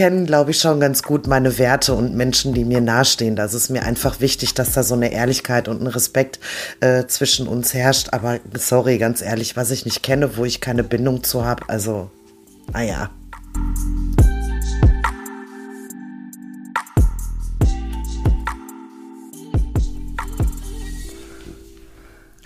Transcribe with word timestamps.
kenne, 0.00 0.24
glaube 0.24 0.52
ich, 0.52 0.58
schon 0.58 0.80
ganz 0.80 1.02
gut 1.02 1.26
meine 1.26 1.58
Werte 1.58 1.92
und 1.92 2.14
Menschen, 2.14 2.54
die 2.54 2.64
mir 2.64 2.80
nahestehen. 2.80 3.36
Das 3.36 3.52
ist 3.52 3.68
mir 3.68 3.82
einfach 3.82 4.18
wichtig, 4.20 4.54
dass 4.54 4.72
da 4.72 4.82
so 4.82 4.94
eine 4.94 5.12
Ehrlichkeit 5.12 5.68
und 5.68 5.82
ein 5.82 5.88
Respekt 5.88 6.40
äh, 6.80 7.04
zwischen 7.04 7.46
uns 7.46 7.74
herrscht. 7.74 8.08
Aber 8.12 8.38
sorry, 8.54 8.96
ganz 8.96 9.20
ehrlich, 9.20 9.58
was 9.58 9.70
ich 9.70 9.84
nicht 9.84 10.02
kenne, 10.02 10.38
wo 10.38 10.46
ich 10.46 10.62
keine 10.62 10.84
Bindung 10.84 11.22
zu 11.22 11.44
habe, 11.44 11.64
also, 11.68 12.10
naja. 12.72 13.10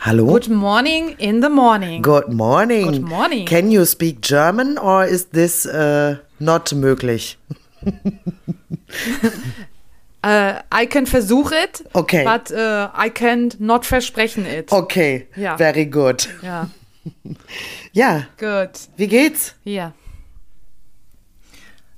Hallo? 0.01 0.27
Good 0.27 0.49
morning 0.49 1.15
in 1.19 1.41
the 1.41 1.49
morning. 1.49 2.03
Good 2.03 2.33
morning. 2.33 2.91
Good 2.91 3.03
morning. 3.03 3.47
Can 3.47 3.71
you 3.71 3.85
speak 3.85 4.23
German 4.23 4.77
or 4.77 5.05
is 5.05 5.27
this 5.27 5.65
uh, 5.67 6.17
not 6.39 6.73
möglich? 6.73 7.39
uh, 7.87 7.91
I 10.73 10.87
can 10.87 11.07
versuch 11.07 11.53
it, 11.53 11.85
okay. 11.95 12.25
but 12.25 12.51
uh, 12.51 12.91
I 12.95 13.11
can 13.11 13.53
not 13.59 13.85
versprechen 13.85 14.47
it. 14.47 14.73
Okay, 14.73 15.27
ja. 15.37 15.57
very 15.57 15.87
good. 15.87 16.29
Ja. 16.43 16.71
ja. 17.93 18.27
Gut. 18.39 18.89
Wie 18.97 19.07
geht's? 19.09 19.55
Ja. 19.65 19.93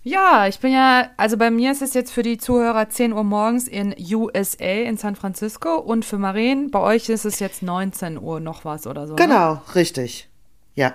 Ja, 0.08 0.46
ich 0.46 0.60
bin 0.60 0.70
ja, 0.70 1.10
also 1.16 1.36
bei 1.36 1.50
mir 1.50 1.72
ist 1.72 1.82
es 1.82 1.92
jetzt 1.92 2.12
für 2.12 2.22
die 2.22 2.38
Zuhörer 2.38 2.88
10 2.88 3.12
Uhr 3.12 3.24
morgens 3.24 3.66
in 3.66 3.92
USA 4.12 4.64
in 4.64 4.96
San 4.96 5.16
Francisco 5.16 5.78
und 5.78 6.04
für 6.04 6.16
Maren, 6.16 6.70
bei 6.70 6.78
euch 6.78 7.08
ist 7.08 7.24
es 7.24 7.40
jetzt 7.40 7.60
19 7.64 8.16
Uhr 8.16 8.38
noch 8.38 8.64
was 8.64 8.86
oder 8.86 9.08
so. 9.08 9.14
ne? 9.14 9.16
Genau, 9.16 9.54
ne? 9.54 9.60
richtig. 9.74 10.28
Ja. 10.76 10.94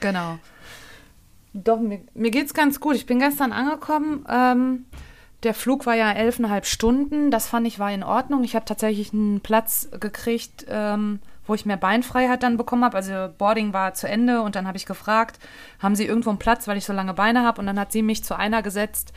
Genau. 0.00 0.38
Doch, 1.64 1.80
mir, 1.80 2.00
mir 2.14 2.30
geht's 2.30 2.54
ganz 2.54 2.80
gut. 2.80 2.96
Ich 2.96 3.06
bin 3.06 3.18
gestern 3.18 3.52
angekommen. 3.52 4.24
Ähm, 4.28 4.84
der 5.42 5.54
Flug 5.54 5.86
war 5.86 5.94
ja 5.94 6.10
elfeinhalb 6.12 6.66
Stunden. 6.66 7.30
Das 7.30 7.46
fand 7.46 7.66
ich 7.66 7.78
war 7.78 7.92
in 7.92 8.02
Ordnung. 8.02 8.44
Ich 8.44 8.54
habe 8.54 8.64
tatsächlich 8.64 9.12
einen 9.12 9.40
Platz 9.40 9.88
gekriegt, 10.00 10.66
ähm, 10.68 11.20
wo 11.46 11.54
ich 11.54 11.64
mehr 11.66 11.76
Beinfreiheit 11.76 12.42
dann 12.42 12.56
bekommen 12.56 12.84
habe. 12.84 12.96
Also 12.96 13.28
Boarding 13.38 13.72
war 13.72 13.94
zu 13.94 14.08
Ende 14.08 14.42
und 14.42 14.56
dann 14.56 14.66
habe 14.66 14.76
ich 14.76 14.86
gefragt, 14.86 15.38
haben 15.78 15.94
Sie 15.94 16.04
irgendwo 16.04 16.30
einen 16.30 16.38
Platz, 16.38 16.66
weil 16.66 16.76
ich 16.76 16.84
so 16.84 16.92
lange 16.92 17.14
Beine 17.14 17.42
habe? 17.44 17.60
Und 17.60 17.66
dann 17.66 17.78
hat 17.78 17.92
sie 17.92 18.02
mich 18.02 18.24
zu 18.24 18.36
einer 18.36 18.62
gesetzt, 18.62 19.12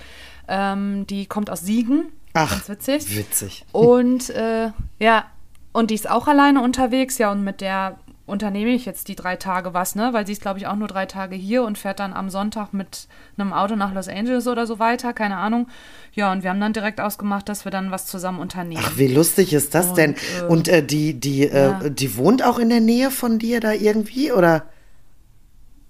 ähm, 0.48 1.08
die 1.08 1.26
kommt 1.26 1.50
aus 1.50 1.62
Siegen. 1.62 2.06
Ach, 2.34 2.52
Ganz 2.52 2.70
witzig. 2.70 3.18
witzig. 3.18 3.66
Und 3.72 4.30
äh, 4.30 4.72
ja, 5.00 5.26
und 5.72 5.90
die 5.90 5.96
ist 5.96 6.10
auch 6.10 6.28
alleine 6.28 6.62
unterwegs, 6.62 7.18
ja, 7.18 7.32
und 7.32 7.44
mit 7.44 7.62
der 7.62 7.98
unternehme 8.30 8.72
ich 8.72 8.86
jetzt 8.86 9.08
die 9.10 9.16
drei 9.16 9.36
Tage 9.36 9.74
was, 9.74 9.96
ne? 9.96 10.10
Weil 10.14 10.26
sie 10.26 10.34
ist, 10.34 10.42
glaube 10.42 10.60
ich, 10.60 10.68
auch 10.68 10.76
nur 10.76 10.88
drei 10.88 11.06
Tage 11.06 11.36
hier 11.36 11.64
und 11.64 11.78
fährt 11.78 12.00
dann 12.00 12.14
am 12.14 12.30
Sonntag 12.30 12.74
mit 12.74 13.08
einem 13.38 13.52
Auto 13.54 13.76
nach 13.76 13.94
Los 13.94 14.08
Angeles 14.08 14.48
oder 14.48 14.66
so 14.66 14.80
weiter, 14.80 15.14
keine 15.14 15.38
Ahnung. 15.38 15.68
Ja, 16.14 16.32
und 16.32 16.44
wir 16.44 16.50
haben 16.50 16.62
dann 16.62 16.74
direkt 16.74 17.02
ausgemacht, 17.02 17.50
dass 17.50 17.66
wir 17.66 17.72
dann 17.72 17.92
was 17.92 18.06
zusammen 18.06 18.40
unternehmen. 18.40 18.82
Ach, 18.86 18.98
wie 18.98 19.08
lustig 19.08 19.54
ist 19.54 19.76
das 19.76 19.90
Und, 19.90 19.98
denn? 19.98 20.16
äh, 20.16 20.46
Und 20.48 20.68
äh, 20.68 20.84
die, 20.84 21.20
die, 21.20 21.48
ja. 21.48 21.82
äh, 21.82 21.92
die 21.92 22.16
wohnt 22.16 22.44
auch 22.44 22.60
in 22.60 22.70
der 22.70 22.82
Nähe 22.82 23.12
von 23.12 23.40
dir 23.40 23.60
da 23.60 23.74
irgendwie? 23.74 24.32
Oder 24.32 24.66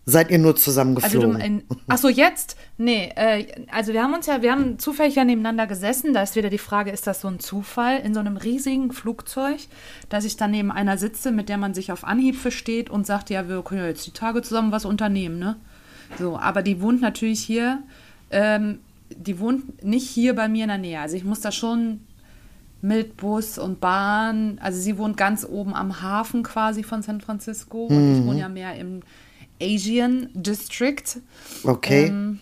seid 0.09 0.31
ihr 0.31 0.37
nur 0.37 0.53
Also 0.53 0.63
zusammengeflogen? 0.63 1.33
du, 1.33 1.45
in, 1.45 1.63
ach 1.87 1.97
so, 1.97 2.09
jetzt? 2.09 2.57
Nee, 2.77 3.11
äh, 3.15 3.45
also 3.71 3.93
wir 3.93 4.03
haben 4.03 4.13
uns 4.13 4.25
ja, 4.25 4.41
wir 4.41 4.51
haben 4.51 4.79
zufällig 4.79 5.15
ja 5.15 5.23
nebeneinander 5.23 5.67
gesessen. 5.67 6.13
Da 6.13 6.23
ist 6.23 6.35
wieder 6.35 6.49
die 6.49 6.57
Frage, 6.57 6.91
ist 6.91 7.07
das 7.07 7.21
so 7.21 7.27
ein 7.27 7.39
Zufall 7.39 7.99
in 7.99 8.13
so 8.13 8.19
einem 8.19 8.37
riesigen 8.37 8.91
Flugzeug, 8.91 9.59
dass 10.09 10.25
ich 10.25 10.37
dann 10.37 10.51
neben 10.51 10.71
einer 10.71 10.97
sitze, 10.97 11.31
mit 11.31 11.49
der 11.49 11.57
man 11.57 11.73
sich 11.73 11.91
auf 11.91 12.03
Anhieb 12.03 12.35
versteht 12.35 12.89
und 12.89 13.05
sagt, 13.05 13.29
ja, 13.29 13.47
wir 13.47 13.61
können 13.61 13.81
ja 13.81 13.87
jetzt 13.87 14.05
die 14.07 14.11
Tage 14.11 14.41
zusammen 14.41 14.71
was 14.71 14.85
unternehmen, 14.85 15.39
ne? 15.39 15.55
So, 16.17 16.37
aber 16.37 16.63
die 16.63 16.81
wohnt 16.81 17.01
natürlich 17.01 17.41
hier, 17.41 17.83
ähm, 18.31 18.79
die 19.09 19.39
wohnt 19.39 19.83
nicht 19.83 20.09
hier 20.09 20.35
bei 20.35 20.47
mir 20.47 20.63
in 20.63 20.69
der 20.69 20.77
Nähe. 20.77 20.99
Also 20.99 21.15
ich 21.15 21.23
muss 21.23 21.41
da 21.41 21.51
schon 21.51 22.01
mit 22.81 23.17
Bus 23.17 23.57
und 23.57 23.79
Bahn, 23.79 24.57
also 24.61 24.79
sie 24.79 24.97
wohnt 24.97 25.17
ganz 25.17 25.45
oben 25.45 25.73
am 25.75 26.01
Hafen 26.01 26.43
quasi 26.43 26.83
von 26.83 27.01
San 27.01 27.21
Francisco 27.21 27.85
und 27.85 28.19
ich 28.19 28.25
wohne 28.25 28.39
ja 28.39 28.49
mehr 28.49 28.75
im 28.75 29.01
Asian 29.61 30.29
District. 30.33 31.03
okay. 31.63 32.07
Ähm, 32.07 32.39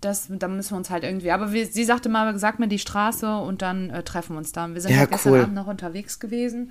das, 0.00 0.28
da 0.30 0.46
müssen 0.48 0.72
wir 0.72 0.76
uns 0.76 0.90
halt 0.90 1.04
irgendwie. 1.04 1.30
Aber 1.30 1.52
wir, 1.52 1.66
sie 1.66 1.84
sagte 1.84 2.08
mal, 2.08 2.38
sag 2.38 2.58
mir 2.58 2.68
die 2.68 2.78
Straße 2.78 3.38
und 3.38 3.62
dann 3.62 3.90
äh, 3.90 4.02
treffen 4.02 4.34
wir 4.34 4.38
uns 4.38 4.52
da. 4.52 4.72
Wir 4.72 4.80
sind 4.80 4.92
Ja, 4.92 4.98
halt 4.98 5.10
gestern 5.10 5.32
cool. 5.32 5.40
Abend 5.40 5.54
noch 5.54 5.66
unterwegs 5.66 6.20
gewesen. 6.20 6.70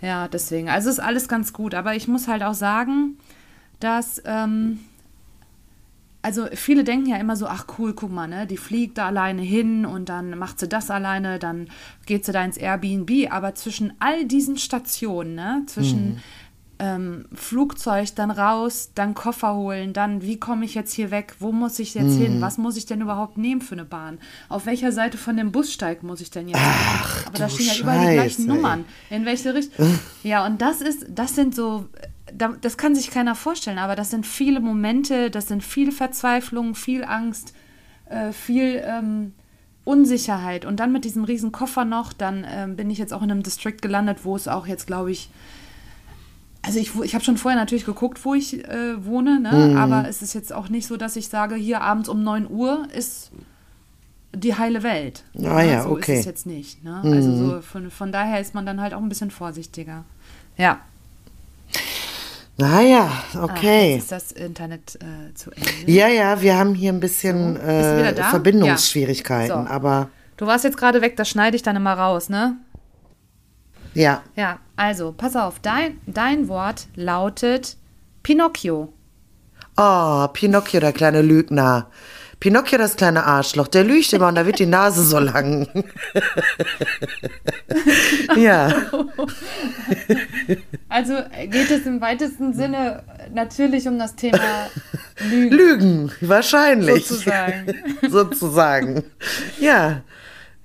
Ja, 0.00 0.28
deswegen. 0.28 0.68
Also 0.68 0.90
ist 0.90 1.00
alles 1.00 1.28
ganz 1.28 1.52
gut. 1.52 1.74
Aber 1.74 1.94
ich 1.94 2.08
muss 2.08 2.26
halt 2.28 2.42
auch 2.42 2.54
sagen, 2.54 3.18
dass. 3.80 4.22
Ähm, 4.24 4.80
also 6.22 6.46
viele 6.54 6.84
denken 6.84 7.06
ja 7.10 7.18
immer 7.18 7.36
so, 7.36 7.46
ach 7.46 7.66
cool, 7.78 7.92
guck 7.92 8.10
mal, 8.10 8.26
ne, 8.26 8.46
die 8.46 8.56
fliegt 8.56 8.96
da 8.96 9.08
alleine 9.08 9.42
hin 9.42 9.84
und 9.84 10.08
dann 10.08 10.38
macht 10.38 10.58
sie 10.58 10.66
das 10.66 10.90
alleine, 10.90 11.38
dann 11.38 11.68
geht 12.06 12.24
sie 12.24 12.32
da 12.32 12.42
ins 12.42 12.56
Airbnb. 12.56 13.30
Aber 13.30 13.54
zwischen 13.54 13.92
all 13.98 14.24
diesen 14.24 14.56
Stationen, 14.56 15.34
ne, 15.34 15.64
zwischen 15.66 16.22
ähm, 16.78 17.26
Flugzeug, 17.34 18.14
dann 18.16 18.30
raus, 18.30 18.90
dann 18.94 19.14
Koffer 19.14 19.54
holen, 19.54 19.92
dann 19.92 20.22
wie 20.22 20.38
komme 20.40 20.64
ich 20.64 20.74
jetzt 20.74 20.92
hier 20.92 21.10
weg, 21.10 21.34
wo 21.38 21.52
muss 21.52 21.78
ich 21.78 21.94
jetzt 21.94 22.16
hin, 22.16 22.40
was 22.40 22.58
muss 22.58 22.76
ich 22.76 22.84
denn 22.86 23.00
überhaupt 23.00 23.38
nehmen 23.38 23.60
für 23.60 23.74
eine 23.74 23.84
Bahn, 23.84 24.18
auf 24.48 24.66
welcher 24.66 24.90
Seite 24.92 25.16
von 25.16 25.36
dem 25.36 25.52
Bussteig 25.52 26.02
muss 26.02 26.20
ich 26.20 26.30
denn 26.30 26.48
jetzt 26.48 26.60
Ach, 26.60 27.26
Aber 27.26 27.38
da 27.38 27.48
stehen 27.48 27.66
ja 27.66 27.76
überall 27.80 28.06
die 28.08 28.14
gleichen 28.14 28.42
Scheiße, 28.42 28.48
Nummern, 28.48 28.84
in 29.10 29.24
welche 29.24 29.54
Richtung. 29.54 29.98
ja, 30.24 30.44
und 30.44 30.60
das 30.62 30.80
ist, 30.80 31.06
das 31.08 31.34
sind 31.36 31.54
so, 31.54 31.86
da- 32.32 32.56
das 32.60 32.76
kann 32.76 32.94
sich 32.94 33.10
keiner 33.10 33.34
vorstellen, 33.36 33.78
aber 33.78 33.94
das 33.94 34.10
sind 34.10 34.26
viele 34.26 34.58
Momente, 34.60 35.30
das 35.30 35.46
sind 35.48 35.62
viel 35.62 35.92
Verzweiflung, 35.92 36.74
viel 36.74 37.04
Angst, 37.04 37.54
äh, 38.10 38.32
viel 38.32 38.82
ähm, 38.84 39.32
Unsicherheit. 39.84 40.64
Und 40.64 40.80
dann 40.80 40.92
mit 40.92 41.04
diesem 41.04 41.24
riesen 41.24 41.52
Koffer 41.52 41.84
noch, 41.84 42.12
dann 42.12 42.44
ähm, 42.48 42.74
bin 42.76 42.90
ich 42.90 42.98
jetzt 42.98 43.12
auch 43.12 43.22
in 43.22 43.30
einem 43.30 43.42
District 43.42 43.76
gelandet, 43.80 44.24
wo 44.24 44.34
es 44.34 44.48
auch 44.48 44.66
jetzt, 44.66 44.86
glaube 44.86 45.12
ich, 45.12 45.30
also 46.66 46.78
ich, 46.78 46.92
ich 47.02 47.14
habe 47.14 47.24
schon 47.24 47.36
vorher 47.36 47.58
natürlich 47.60 47.84
geguckt, 47.84 48.24
wo 48.24 48.34
ich 48.34 48.64
äh, 48.66 49.04
wohne, 49.04 49.40
ne? 49.40 49.76
aber 49.78 50.08
es 50.08 50.22
ist 50.22 50.34
jetzt 50.34 50.52
auch 50.52 50.68
nicht 50.68 50.86
so, 50.86 50.96
dass 50.96 51.16
ich 51.16 51.28
sage, 51.28 51.54
hier 51.56 51.80
abends 51.82 52.08
um 52.08 52.22
9 52.24 52.48
Uhr 52.50 52.86
ist 52.94 53.30
die 54.34 54.56
heile 54.56 54.82
Welt. 54.82 55.24
Ah 55.44 55.62
ja, 55.62 55.82
so 55.84 55.90
okay. 55.90 56.14
ist 56.14 56.20
es 56.20 56.24
jetzt 56.26 56.46
nicht. 56.46 56.82
Ne? 56.82 57.00
Also 57.04 57.36
so 57.36 57.60
von, 57.60 57.90
von 57.90 58.10
daher 58.12 58.40
ist 58.40 58.54
man 58.54 58.66
dann 58.66 58.80
halt 58.80 58.94
auch 58.94 59.00
ein 59.02 59.08
bisschen 59.08 59.30
vorsichtiger. 59.30 60.04
Ja. 60.56 60.80
Naja, 62.56 63.10
Ah, 63.34 63.44
okay. 63.44 63.94
jetzt 63.94 64.02
ist 64.04 64.12
das 64.12 64.32
Internet 64.32 64.96
äh, 64.96 65.34
zu 65.34 65.50
Ende. 65.50 65.90
Ja, 65.90 66.06
ja, 66.08 66.40
wir 66.40 66.56
haben 66.56 66.74
hier 66.74 66.92
ein 66.92 67.00
bisschen 67.00 67.56
So, 67.56 67.60
äh? 67.62 68.14
Verbindungsschwierigkeiten, 68.14 69.48
Ja. 69.56 69.62
So. 69.64 69.68
aber 69.70 70.08
Du 70.36 70.46
warst 70.46 70.64
jetzt 70.64 70.76
gerade 70.76 71.00
weg, 71.00 71.16
das 71.16 71.28
schneide 71.28 71.56
ich 71.56 71.62
dann 71.62 71.76
immer 71.76 71.92
raus, 71.94 72.28
ne? 72.28 72.56
Ja. 73.94 74.22
Ja, 74.36 74.58
also, 74.76 75.12
pass 75.16 75.36
auf, 75.36 75.60
dein, 75.60 75.98
dein 76.06 76.48
Wort 76.48 76.86
lautet 76.96 77.76
Pinocchio. 78.22 78.92
Oh, 79.76 80.28
Pinocchio, 80.28 80.80
der 80.80 80.92
kleine 80.92 81.22
Lügner. 81.22 81.88
Pinocchio, 82.40 82.78
das 82.78 82.96
kleine 82.96 83.24
Arschloch, 83.24 83.68
der 83.68 83.84
lügt 83.84 84.12
immer 84.12 84.28
und 84.28 84.34
da 84.34 84.44
wird 84.44 84.58
die 84.58 84.66
Nase 84.66 85.02
so 85.02 85.18
lang. 85.18 85.66
ja, 88.36 88.68
Also 90.88 91.14
geht 91.50 91.70
es 91.70 91.86
im 91.86 92.00
weitesten 92.00 92.52
Sinne 92.52 93.02
natürlich 93.32 93.88
um 93.88 93.98
das 93.98 94.14
Thema 94.14 94.68
Lügen. 95.30 95.56
Lügen, 95.56 96.12
wahrscheinlich. 96.20 97.06
Sozusagen. 97.06 97.74
Sozusagen. 98.08 99.04
Ja. 99.58 100.02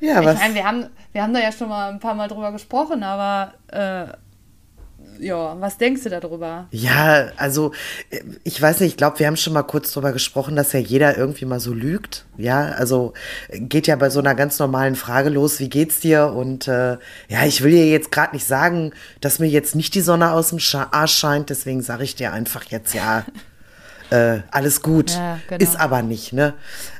Ja, 0.02 0.20
Ich 0.20 0.26
was? 0.26 0.40
meine, 0.40 0.56
wir 0.56 0.66
haben, 0.66 0.86
wir 1.12 1.24
haben 1.24 1.34
da 1.34 1.40
ja 1.40 1.52
schon 1.52 1.70
mal 1.70 1.90
ein 1.90 2.00
paar 2.00 2.16
Mal 2.16 2.28
drüber 2.28 2.52
gesprochen, 2.52 3.04
aber 3.04 3.54
äh, 3.68 4.14
ja, 5.20 5.60
was 5.60 5.78
denkst 5.78 6.04
du 6.04 6.10
darüber? 6.10 6.68
Ja, 6.72 7.30
also 7.38 7.74
ich 8.44 8.62
weiß 8.62 8.80
nicht, 8.80 8.92
ich 8.92 8.98
glaube, 8.98 9.20
wir 9.20 9.28
haben 9.28 9.36
schon 9.36 9.54
mal 9.54 9.64
kurz 9.64 9.92
drüber 9.92 10.14
gesprochen, 10.14 10.56
dass 10.56 10.74
ja 10.74 10.80
jeder 10.80 11.18
irgendwie 11.18 11.46
mal 11.46 11.60
so 11.60 11.74
lügt. 11.74 12.26
Ja, 12.38 12.70
also 12.72 13.14
geht 13.52 13.88
ja 13.88 13.96
bei 13.98 14.10
so 14.10 14.20
einer 14.20 14.36
ganz 14.36 14.60
normalen 14.60 14.96
Frage 14.96 15.30
los, 15.30 15.60
wie 15.60 15.70
geht's 15.70 16.00
dir? 16.00 16.28
Und 16.28 16.68
äh, 16.68 16.98
ja, 17.28 17.46
ich 17.46 17.62
will 17.64 17.72
dir 17.72 17.90
jetzt 17.90 18.12
gerade 18.12 18.34
nicht 18.34 18.46
sagen, 18.46 18.94
dass 19.20 19.40
mir 19.40 19.48
jetzt 19.48 19.76
nicht 19.76 19.94
die 19.96 20.02
Sonne 20.02 20.32
aus 20.32 20.50
dem 20.50 20.60
Arsch 20.92 21.14
scheint, 21.14 21.50
deswegen 21.50 21.82
sage 21.82 22.04
ich 22.04 22.16
dir 22.16 22.32
einfach 22.32 22.64
jetzt 22.66 22.94
ja. 22.94 23.26
Äh, 24.12 24.40
alles 24.52 24.82
gut, 24.82 25.12
Ja, 25.12 25.40
genau. 25.48 25.62
ist 25.64 25.80
aber 25.80 26.02
nicht, 26.02 26.34
ne? 26.34 26.54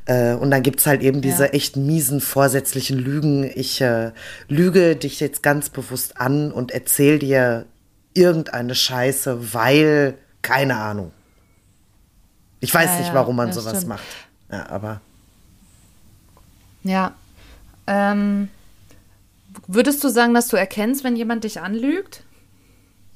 Äh, 0.06 0.34
und 0.34 0.52
dann 0.52 0.62
gibt's 0.64 0.86
halt 0.86 1.02
eben 1.02 1.22
diese 1.22 1.46
Ja. 1.46 1.50
echt 1.54 1.76
miesen, 1.76 2.22
vorsätzlichen 2.22 2.98
Lügen. 3.00 3.50
Ich 3.56 3.82
äh, 3.82 4.12
lüge 4.48 4.96
dich 4.96 5.20
jetzt 5.20 5.42
ganz 5.42 5.70
bewusst 5.70 6.20
an 6.22 6.52
und 6.52 6.72
erzähl 6.72 7.18
dir 7.20 7.66
irgendeine 8.14 8.76
Scheiße, 8.76 9.54
weil, 9.54 10.18
keine 10.42 10.76
Ahnung. 10.78 11.12
Ich 12.60 12.74
weiß 12.74 12.92
Ja, 12.92 13.00
nicht, 13.00 13.14
warum 13.14 13.36
man 13.38 13.54
sowas 13.54 13.78
stimmt. 13.78 13.88
macht. 13.88 14.04
Ja, 14.52 14.70
aber 14.70 15.02
Ja. 16.84 17.14
Ähm, 17.88 18.50
würdest 19.68 20.04
du 20.04 20.10
sagen, 20.10 20.34
dass 20.34 20.48
du 20.48 20.58
erkennst, 20.58 21.04
wenn 21.04 21.16
jemand 21.16 21.44
dich 21.44 21.60
anlügt? 21.62 22.24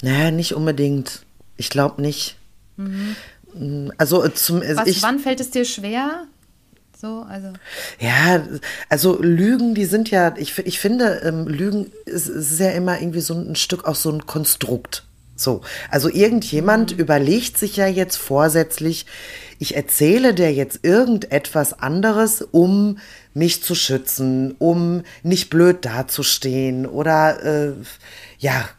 naja, 0.01 0.31
nicht 0.31 0.53
unbedingt. 0.53 1.25
Ich 1.55 1.69
glaube 1.69 2.01
nicht. 2.01 2.37
Mm, 2.75 3.11
Also 3.97 4.23
äh, 4.23 4.33
zum, 4.33 4.61
Mhm. 4.63 4.77
Was, 4.77 4.87
ich, 4.87 5.03
wann 5.03 5.19
fällt 5.19 5.39
es 5.39 5.51
dir 5.51 5.65
schwer? 5.65 6.27
So, 6.99 7.25
also. 7.27 7.49
Ja, 7.99 8.47
also 8.87 9.21
Lügen, 9.21 9.75
die 9.75 9.85
sind 9.85 10.09
ja, 10.09 10.33
ich, 10.37 10.57
ich 10.59 10.79
finde, 10.79 11.21
ähm, 11.25 11.47
Lügen 11.47 11.91
ist, 12.05 12.29
ist 12.29 12.59
ja 12.59 12.71
immer 12.71 12.99
irgendwie 13.01 13.19
so 13.19 13.33
ein 13.33 13.55
Stück 13.55 13.85
auch 13.85 13.95
so 13.95 14.09
ein 14.09 14.25
Konstrukt. 14.25 15.03
So, 15.35 15.61
also 15.89 16.09
irgendjemand 16.09 16.93
mhm. 16.93 16.99
überlegt 16.99 17.57
sich 17.57 17.75
ja 17.75 17.87
jetzt 17.87 18.15
vorsätzlich, 18.15 19.05
ich 19.59 19.75
erzähle 19.75 20.33
dir 20.33 20.53
jetzt 20.53 20.79
irgendetwas 20.83 21.73
anderes, 21.73 22.41
um 22.41 22.99
mich 23.33 23.63
zu 23.63 23.75
schützen, 23.75 24.55
um 24.59 25.03
nicht 25.23 25.49
blöd 25.49 25.83
dazustehen 25.83 26.85
oder 26.85 27.43
äh, 27.43 27.73
ja, 28.37 28.69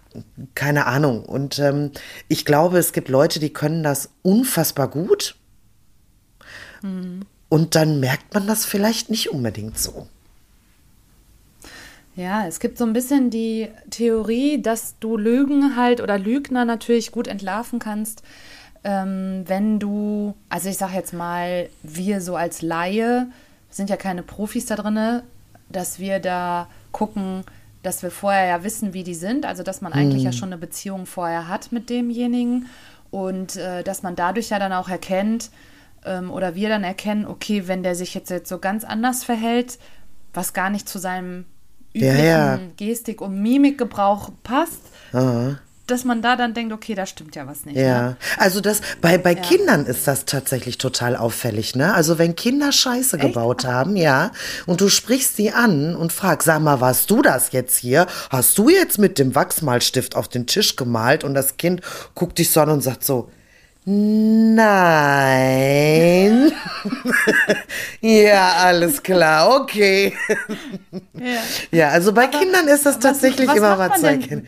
keine 0.54 0.86
Ahnung. 0.86 1.24
Und 1.24 1.58
ähm, 1.58 1.90
ich 2.28 2.44
glaube, 2.44 2.78
es 2.78 2.92
gibt 2.92 3.08
Leute, 3.08 3.40
die 3.40 3.52
können 3.52 3.82
das 3.82 4.10
unfassbar 4.22 4.88
gut. 4.88 5.36
Mhm. 6.82 7.22
Und 7.48 7.74
dann 7.74 8.00
merkt 8.00 8.34
man 8.34 8.46
das 8.46 8.64
vielleicht 8.64 9.10
nicht 9.10 9.30
unbedingt 9.30 9.78
so. 9.78 10.08
Ja, 12.16 12.46
es 12.46 12.60
gibt 12.60 12.78
so 12.78 12.84
ein 12.84 12.92
bisschen 12.92 13.30
die 13.30 13.68
Theorie, 13.90 14.62
dass 14.62 14.98
du 15.00 15.16
Lügen 15.16 15.76
halt 15.76 16.00
oder 16.00 16.18
Lügner 16.18 16.64
natürlich 16.64 17.10
gut 17.10 17.26
entlarven 17.26 17.80
kannst, 17.80 18.22
ähm, 18.84 19.44
wenn 19.46 19.80
du, 19.80 20.34
also 20.48 20.68
ich 20.68 20.76
sage 20.76 20.94
jetzt 20.94 21.12
mal, 21.12 21.68
wir 21.82 22.20
so 22.20 22.36
als 22.36 22.62
Laie 22.62 23.26
sind 23.70 23.90
ja 23.90 23.96
keine 23.96 24.22
Profis 24.22 24.66
da 24.66 24.76
drin, 24.76 25.22
dass 25.70 25.98
wir 25.98 26.20
da 26.20 26.68
gucken, 26.92 27.44
dass 27.84 28.02
wir 28.02 28.10
vorher 28.10 28.46
ja 28.46 28.64
wissen, 28.64 28.94
wie 28.94 29.04
die 29.04 29.14
sind, 29.14 29.46
also 29.46 29.62
dass 29.62 29.80
man 29.80 29.92
eigentlich 29.92 30.24
ja 30.24 30.30
hm. 30.30 30.36
schon 30.36 30.48
eine 30.48 30.58
Beziehung 30.58 31.06
vorher 31.06 31.48
hat 31.48 31.70
mit 31.70 31.90
demjenigen 31.90 32.66
und 33.10 33.56
äh, 33.56 33.84
dass 33.84 34.02
man 34.02 34.16
dadurch 34.16 34.50
ja 34.50 34.58
dann 34.58 34.72
auch 34.72 34.88
erkennt 34.88 35.50
ähm, 36.04 36.30
oder 36.30 36.54
wir 36.54 36.68
dann 36.68 36.82
erkennen, 36.82 37.26
okay, 37.26 37.68
wenn 37.68 37.82
der 37.82 37.94
sich 37.94 38.14
jetzt, 38.14 38.30
jetzt 38.30 38.48
so 38.48 38.58
ganz 38.58 38.84
anders 38.84 39.22
verhält, 39.22 39.78
was 40.32 40.52
gar 40.52 40.70
nicht 40.70 40.88
zu 40.88 40.98
seinem 40.98 41.44
üblichen 41.92 42.24
ja, 42.24 42.56
ja. 42.56 42.60
Gestik- 42.76 43.20
und 43.20 43.40
Mimikgebrauch 43.40 44.30
passt, 44.42 44.82
Aha. 45.12 45.58
Dass 45.86 46.04
man 46.04 46.22
da 46.22 46.36
dann 46.36 46.54
denkt, 46.54 46.72
okay, 46.72 46.94
da 46.94 47.04
stimmt 47.04 47.36
ja 47.36 47.46
was 47.46 47.66
nicht. 47.66 47.76
Ja, 47.76 48.02
ne? 48.02 48.16
also 48.38 48.60
das 48.60 48.80
bei, 49.00 49.18
bei 49.18 49.34
ja. 49.34 49.42
Kindern 49.42 49.84
ist 49.84 50.06
das 50.08 50.24
tatsächlich 50.24 50.78
total 50.78 51.16
auffällig, 51.16 51.76
ne? 51.76 51.94
Also 51.94 52.18
wenn 52.18 52.36
Kinder 52.36 52.72
Scheiße 52.72 53.16
Echt? 53.16 53.26
gebaut 53.26 53.64
haben, 53.64 53.96
ja, 53.96 54.30
und 54.66 54.80
du 54.80 54.88
sprichst 54.88 55.36
sie 55.36 55.52
an 55.52 55.94
und 55.94 56.12
fragst, 56.12 56.46
sag 56.46 56.60
mal, 56.60 56.80
warst 56.80 57.10
du 57.10 57.20
das 57.20 57.52
jetzt 57.52 57.76
hier? 57.76 58.06
Hast 58.30 58.56
du 58.56 58.70
jetzt 58.70 58.98
mit 58.98 59.18
dem 59.18 59.34
Wachsmalstift 59.34 60.16
auf 60.16 60.28
den 60.28 60.46
Tisch 60.46 60.76
gemalt? 60.76 61.24
Und 61.24 61.34
das 61.34 61.56
Kind 61.58 61.82
guckt 62.14 62.38
dich 62.38 62.50
so 62.50 62.60
an 62.60 62.70
und 62.70 62.80
sagt 62.82 63.04
so, 63.04 63.28
Nein. 63.86 64.62
ja, 68.00 68.52
alles 68.56 69.02
klar, 69.02 69.60
okay. 69.60 70.14
Ja, 71.12 71.42
ja 71.70 71.88
also 71.90 72.14
bei 72.14 72.24
Aber 72.24 72.38
Kindern 72.38 72.66
ist 72.68 72.86
das 72.86 72.98
tatsächlich 72.98 73.46
was, 73.46 73.56
was 73.56 73.58
immer 73.58 73.78
was 73.78 74.02
erkennen. 74.02 74.46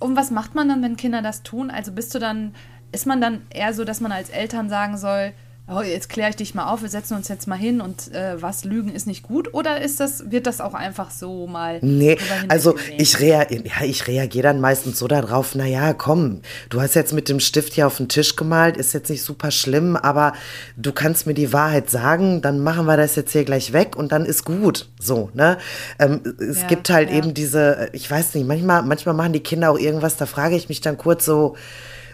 Und 0.00 0.16
was 0.16 0.32
macht 0.32 0.56
man 0.56 0.68
dann, 0.68 0.82
wenn 0.82 0.96
Kinder 0.96 1.22
das 1.22 1.44
tun? 1.44 1.70
Also 1.70 1.92
bist 1.92 2.12
du 2.14 2.18
dann, 2.18 2.54
ist 2.90 3.06
man 3.06 3.20
dann 3.20 3.42
eher 3.50 3.72
so, 3.74 3.84
dass 3.84 4.00
man 4.00 4.10
als 4.10 4.30
Eltern 4.30 4.68
sagen 4.68 4.96
soll, 4.96 5.32
oh, 5.70 5.82
jetzt 5.82 6.08
kläre 6.08 6.30
ich 6.30 6.36
dich 6.36 6.54
mal 6.54 6.70
auf, 6.70 6.82
wir 6.82 6.88
setzen 6.88 7.14
uns 7.14 7.28
jetzt 7.28 7.46
mal 7.46 7.56
hin 7.56 7.80
und 7.80 8.12
äh, 8.12 8.40
was 8.42 8.64
Lügen 8.64 8.92
ist 8.92 9.06
nicht 9.06 9.22
gut? 9.22 9.54
Oder 9.54 9.80
ist 9.80 10.00
das, 10.00 10.30
wird 10.30 10.46
das 10.46 10.60
auch 10.60 10.74
einfach 10.74 11.10
so 11.10 11.46
mal? 11.46 11.78
Nee, 11.82 12.18
also 12.48 12.76
ich, 12.98 13.20
rea 13.20 13.46
ja, 13.50 13.84
ich 13.84 14.06
reagiere 14.06 14.44
dann 14.44 14.60
meistens 14.60 14.98
so 14.98 15.06
darauf, 15.06 15.54
naja, 15.54 15.92
komm, 15.94 16.40
du 16.68 16.80
hast 16.80 16.94
jetzt 16.94 17.12
mit 17.12 17.28
dem 17.28 17.40
Stift 17.40 17.74
hier 17.74 17.86
auf 17.86 17.98
den 17.98 18.08
Tisch 18.08 18.36
gemalt, 18.36 18.76
ist 18.76 18.92
jetzt 18.94 19.10
nicht 19.10 19.22
super 19.22 19.50
schlimm, 19.50 19.96
aber 19.96 20.32
du 20.76 20.92
kannst 20.92 21.26
mir 21.26 21.34
die 21.34 21.52
Wahrheit 21.52 21.88
sagen, 21.88 22.42
dann 22.42 22.60
machen 22.60 22.86
wir 22.86 22.96
das 22.96 23.16
jetzt 23.16 23.32
hier 23.32 23.44
gleich 23.44 23.72
weg 23.72 23.96
und 23.96 24.12
dann 24.12 24.24
ist 24.24 24.44
gut. 24.44 24.88
So, 24.98 25.30
ne? 25.34 25.58
Ähm, 25.98 26.20
es 26.38 26.62
ja, 26.62 26.66
gibt 26.66 26.90
halt 26.90 27.10
ja. 27.10 27.16
eben 27.16 27.34
diese, 27.34 27.88
ich 27.92 28.10
weiß 28.10 28.34
nicht, 28.34 28.46
manchmal, 28.46 28.82
manchmal 28.82 29.14
machen 29.14 29.32
die 29.32 29.40
Kinder 29.40 29.70
auch 29.70 29.78
irgendwas, 29.78 30.16
da 30.16 30.26
frage 30.26 30.56
ich 30.56 30.68
mich 30.68 30.80
dann 30.80 30.98
kurz 30.98 31.24
so, 31.24 31.56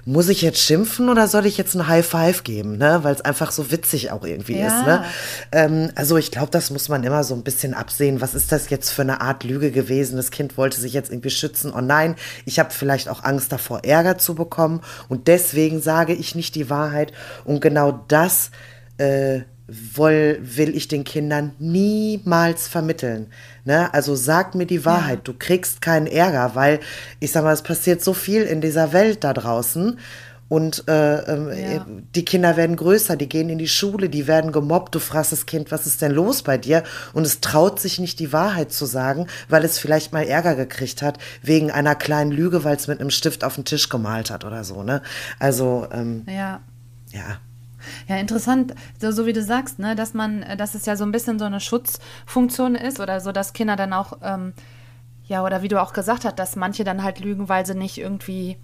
muss 0.06 0.28
ich 0.28 0.40
jetzt 0.40 0.60
schimpfen 0.60 1.08
oder 1.08 1.26
soll 1.26 1.46
ich 1.46 1.58
jetzt 1.58 1.74
ein 1.74 1.88
High 1.88 2.06
Five 2.06 2.44
geben, 2.44 2.78
ne? 2.78 3.00
Weil 3.02 3.12
es 3.12 3.22
einfach 3.22 3.50
so 3.50 3.72
witzig 3.72 4.12
auch 4.12 4.24
irgendwie 4.24 4.56
ja. 4.56 4.66
ist. 4.68 4.86
Ne? 4.86 5.04
Ähm, 5.50 5.90
also 5.96 6.16
ich 6.16 6.30
glaube, 6.30 6.52
das 6.52 6.70
muss 6.70 6.88
man 6.88 7.02
immer 7.02 7.24
so 7.24 7.34
ein 7.34 7.42
bisschen 7.42 7.74
absehen. 7.74 8.20
Was 8.20 8.36
ist 8.36 8.52
das 8.52 8.70
jetzt 8.70 8.90
für 8.90 9.02
eine 9.02 9.20
Art 9.20 9.42
Lüge 9.42 9.72
gewesen? 9.72 10.16
Das 10.16 10.30
Kind 10.30 10.56
wollte 10.56 10.80
sich 10.80 10.92
jetzt 10.92 11.10
irgendwie 11.10 11.30
schützen. 11.30 11.72
Oh 11.76 11.80
nein, 11.80 12.14
ich 12.44 12.60
habe 12.60 12.70
vielleicht 12.70 13.08
auch 13.08 13.24
Angst 13.24 13.50
davor, 13.50 13.84
Ärger 13.84 14.16
zu 14.16 14.36
bekommen. 14.36 14.80
Und 15.08 15.26
deswegen 15.26 15.82
sage 15.82 16.12
ich 16.14 16.36
nicht 16.36 16.54
die 16.54 16.70
Wahrheit. 16.70 17.12
Und 17.44 17.60
genau 17.60 18.04
das 18.06 18.52
äh, 18.98 19.40
will, 19.68 20.38
will 20.42 20.76
ich 20.76 20.88
den 20.88 21.04
Kindern 21.04 21.52
niemals 21.58 22.68
vermitteln. 22.68 23.26
Ne? 23.64 23.92
Also 23.92 24.14
sag 24.14 24.54
mir 24.54 24.66
die 24.66 24.84
Wahrheit, 24.84 25.18
ja. 25.18 25.22
du 25.24 25.34
kriegst 25.36 25.80
keinen 25.80 26.06
Ärger, 26.06 26.54
weil 26.54 26.80
ich 27.20 27.32
sag 27.32 27.42
mal, 27.42 27.52
es 27.52 27.62
passiert 27.62 28.02
so 28.02 28.12
viel 28.12 28.42
in 28.42 28.60
dieser 28.60 28.92
Welt 28.92 29.24
da 29.24 29.32
draußen. 29.32 29.98
Und 30.48 30.86
äh, 30.86 31.16
ähm, 31.22 31.48
ja. 31.50 31.86
die 32.14 32.24
Kinder 32.24 32.56
werden 32.56 32.76
größer, 32.76 33.16
die 33.16 33.28
gehen 33.28 33.48
in 33.48 33.58
die 33.58 33.66
Schule, 33.66 34.08
die 34.08 34.28
werden 34.28 34.52
gemobbt. 34.52 34.94
Du 34.94 35.00
fragst 35.00 35.32
das 35.32 35.46
Kind, 35.46 35.72
was 35.72 35.86
ist 35.86 36.02
denn 36.02 36.12
los 36.12 36.42
bei 36.42 36.56
dir? 36.56 36.84
Und 37.12 37.26
es 37.26 37.40
traut 37.40 37.80
sich 37.80 37.98
nicht, 37.98 38.20
die 38.20 38.32
Wahrheit 38.32 38.70
zu 38.70 38.86
sagen, 38.86 39.26
weil 39.48 39.64
es 39.64 39.80
vielleicht 39.80 40.12
mal 40.12 40.22
Ärger 40.22 40.54
gekriegt 40.54 41.02
hat 41.02 41.18
wegen 41.42 41.72
einer 41.72 41.96
kleinen 41.96 42.30
Lüge, 42.30 42.62
weil 42.62 42.76
es 42.76 42.86
mit 42.86 43.00
einem 43.00 43.10
Stift 43.10 43.42
auf 43.42 43.56
den 43.56 43.64
Tisch 43.64 43.88
gemalt 43.88 44.30
hat 44.30 44.44
oder 44.44 44.62
so. 44.62 44.84
Ne? 44.84 45.02
Also 45.40 45.88
ähm, 45.90 46.22
ja. 46.28 46.60
ja. 47.10 47.40
Ja, 48.08 48.16
interessant, 48.16 48.74
so, 49.00 49.10
so 49.12 49.26
wie 49.26 49.32
du 49.32 49.42
sagst, 49.42 49.78
ne, 49.78 49.94
dass 49.94 50.14
man, 50.14 50.44
dass 50.56 50.74
es 50.74 50.86
ja 50.86 50.96
so 50.96 51.04
ein 51.04 51.12
bisschen 51.12 51.38
so 51.38 51.44
eine 51.44 51.60
Schutzfunktion 51.60 52.74
ist 52.74 53.00
oder 53.00 53.20
so, 53.20 53.32
dass 53.32 53.52
Kinder 53.52 53.76
dann 53.76 53.92
auch, 53.92 54.18
ähm, 54.22 54.52
ja, 55.24 55.44
oder 55.44 55.62
wie 55.62 55.68
du 55.68 55.80
auch 55.80 55.92
gesagt 55.92 56.24
hast, 56.24 56.38
dass 56.38 56.56
manche 56.56 56.84
dann 56.84 57.02
halt 57.02 57.20
lügen, 57.20 57.48
weil 57.48 57.66
sie 57.66 57.74
nicht 57.74 57.98
irgendwie 57.98 58.56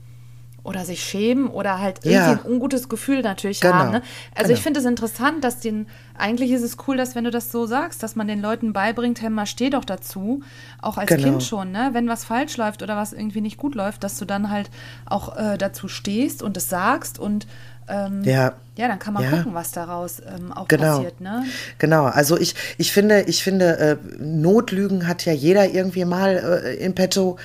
oder 0.64 0.84
sich 0.84 1.02
schämen 1.02 1.48
oder 1.48 1.80
halt 1.80 1.98
irgendwie 2.04 2.14
ja. 2.14 2.32
ein 2.32 2.44
ungutes 2.44 2.88
Gefühl 2.88 3.22
natürlich 3.22 3.60
genau. 3.60 3.74
haben. 3.74 3.90
Ne? 3.90 4.02
Also 4.34 4.48
genau. 4.48 4.58
ich 4.58 4.62
finde 4.62 4.80
es 4.80 4.86
interessant, 4.86 5.42
dass 5.42 5.58
den, 5.58 5.86
eigentlich 6.16 6.52
ist 6.52 6.62
es 6.62 6.76
cool, 6.86 6.96
dass 6.96 7.14
wenn 7.14 7.24
du 7.24 7.30
das 7.30 7.50
so 7.50 7.66
sagst, 7.66 8.02
dass 8.02 8.14
man 8.14 8.28
den 8.28 8.40
Leuten 8.40 8.72
beibringt, 8.72 9.20
hey, 9.20 9.30
mal 9.30 9.46
steh 9.46 9.70
doch 9.70 9.84
dazu, 9.84 10.42
auch 10.80 10.98
als 10.98 11.08
genau. 11.08 11.24
Kind 11.24 11.42
schon, 11.42 11.72
ne? 11.72 11.90
wenn 11.92 12.08
was 12.08 12.24
falsch 12.24 12.56
läuft 12.56 12.82
oder 12.82 12.96
was 12.96 13.12
irgendwie 13.12 13.40
nicht 13.40 13.56
gut 13.56 13.74
läuft, 13.74 14.04
dass 14.04 14.18
du 14.18 14.24
dann 14.24 14.50
halt 14.50 14.70
auch 15.04 15.36
äh, 15.36 15.58
dazu 15.58 15.88
stehst 15.88 16.42
und 16.42 16.56
es 16.56 16.68
sagst 16.68 17.18
und 17.18 17.46
ähm, 17.88 18.22
ja. 18.24 18.54
ja, 18.76 18.88
dann 18.88 18.98
kann 18.98 19.14
man 19.14 19.24
ja. 19.24 19.30
gucken, 19.30 19.54
was 19.54 19.72
daraus 19.72 20.20
ähm, 20.20 20.52
auch 20.52 20.68
genau. 20.68 20.96
passiert. 20.96 21.20
Ne? 21.20 21.44
Genau, 21.78 22.04
also 22.04 22.38
ich, 22.38 22.54
ich 22.78 22.92
finde, 22.92 23.22
ich 23.22 23.42
finde, 23.42 23.78
äh, 23.78 23.96
Notlügen 24.18 25.06
hat 25.08 25.24
ja 25.24 25.32
jeder 25.32 25.70
irgendwie 25.70 26.04
mal 26.04 26.62
äh, 26.64 26.74
in 26.76 26.94
petto. 26.94 27.38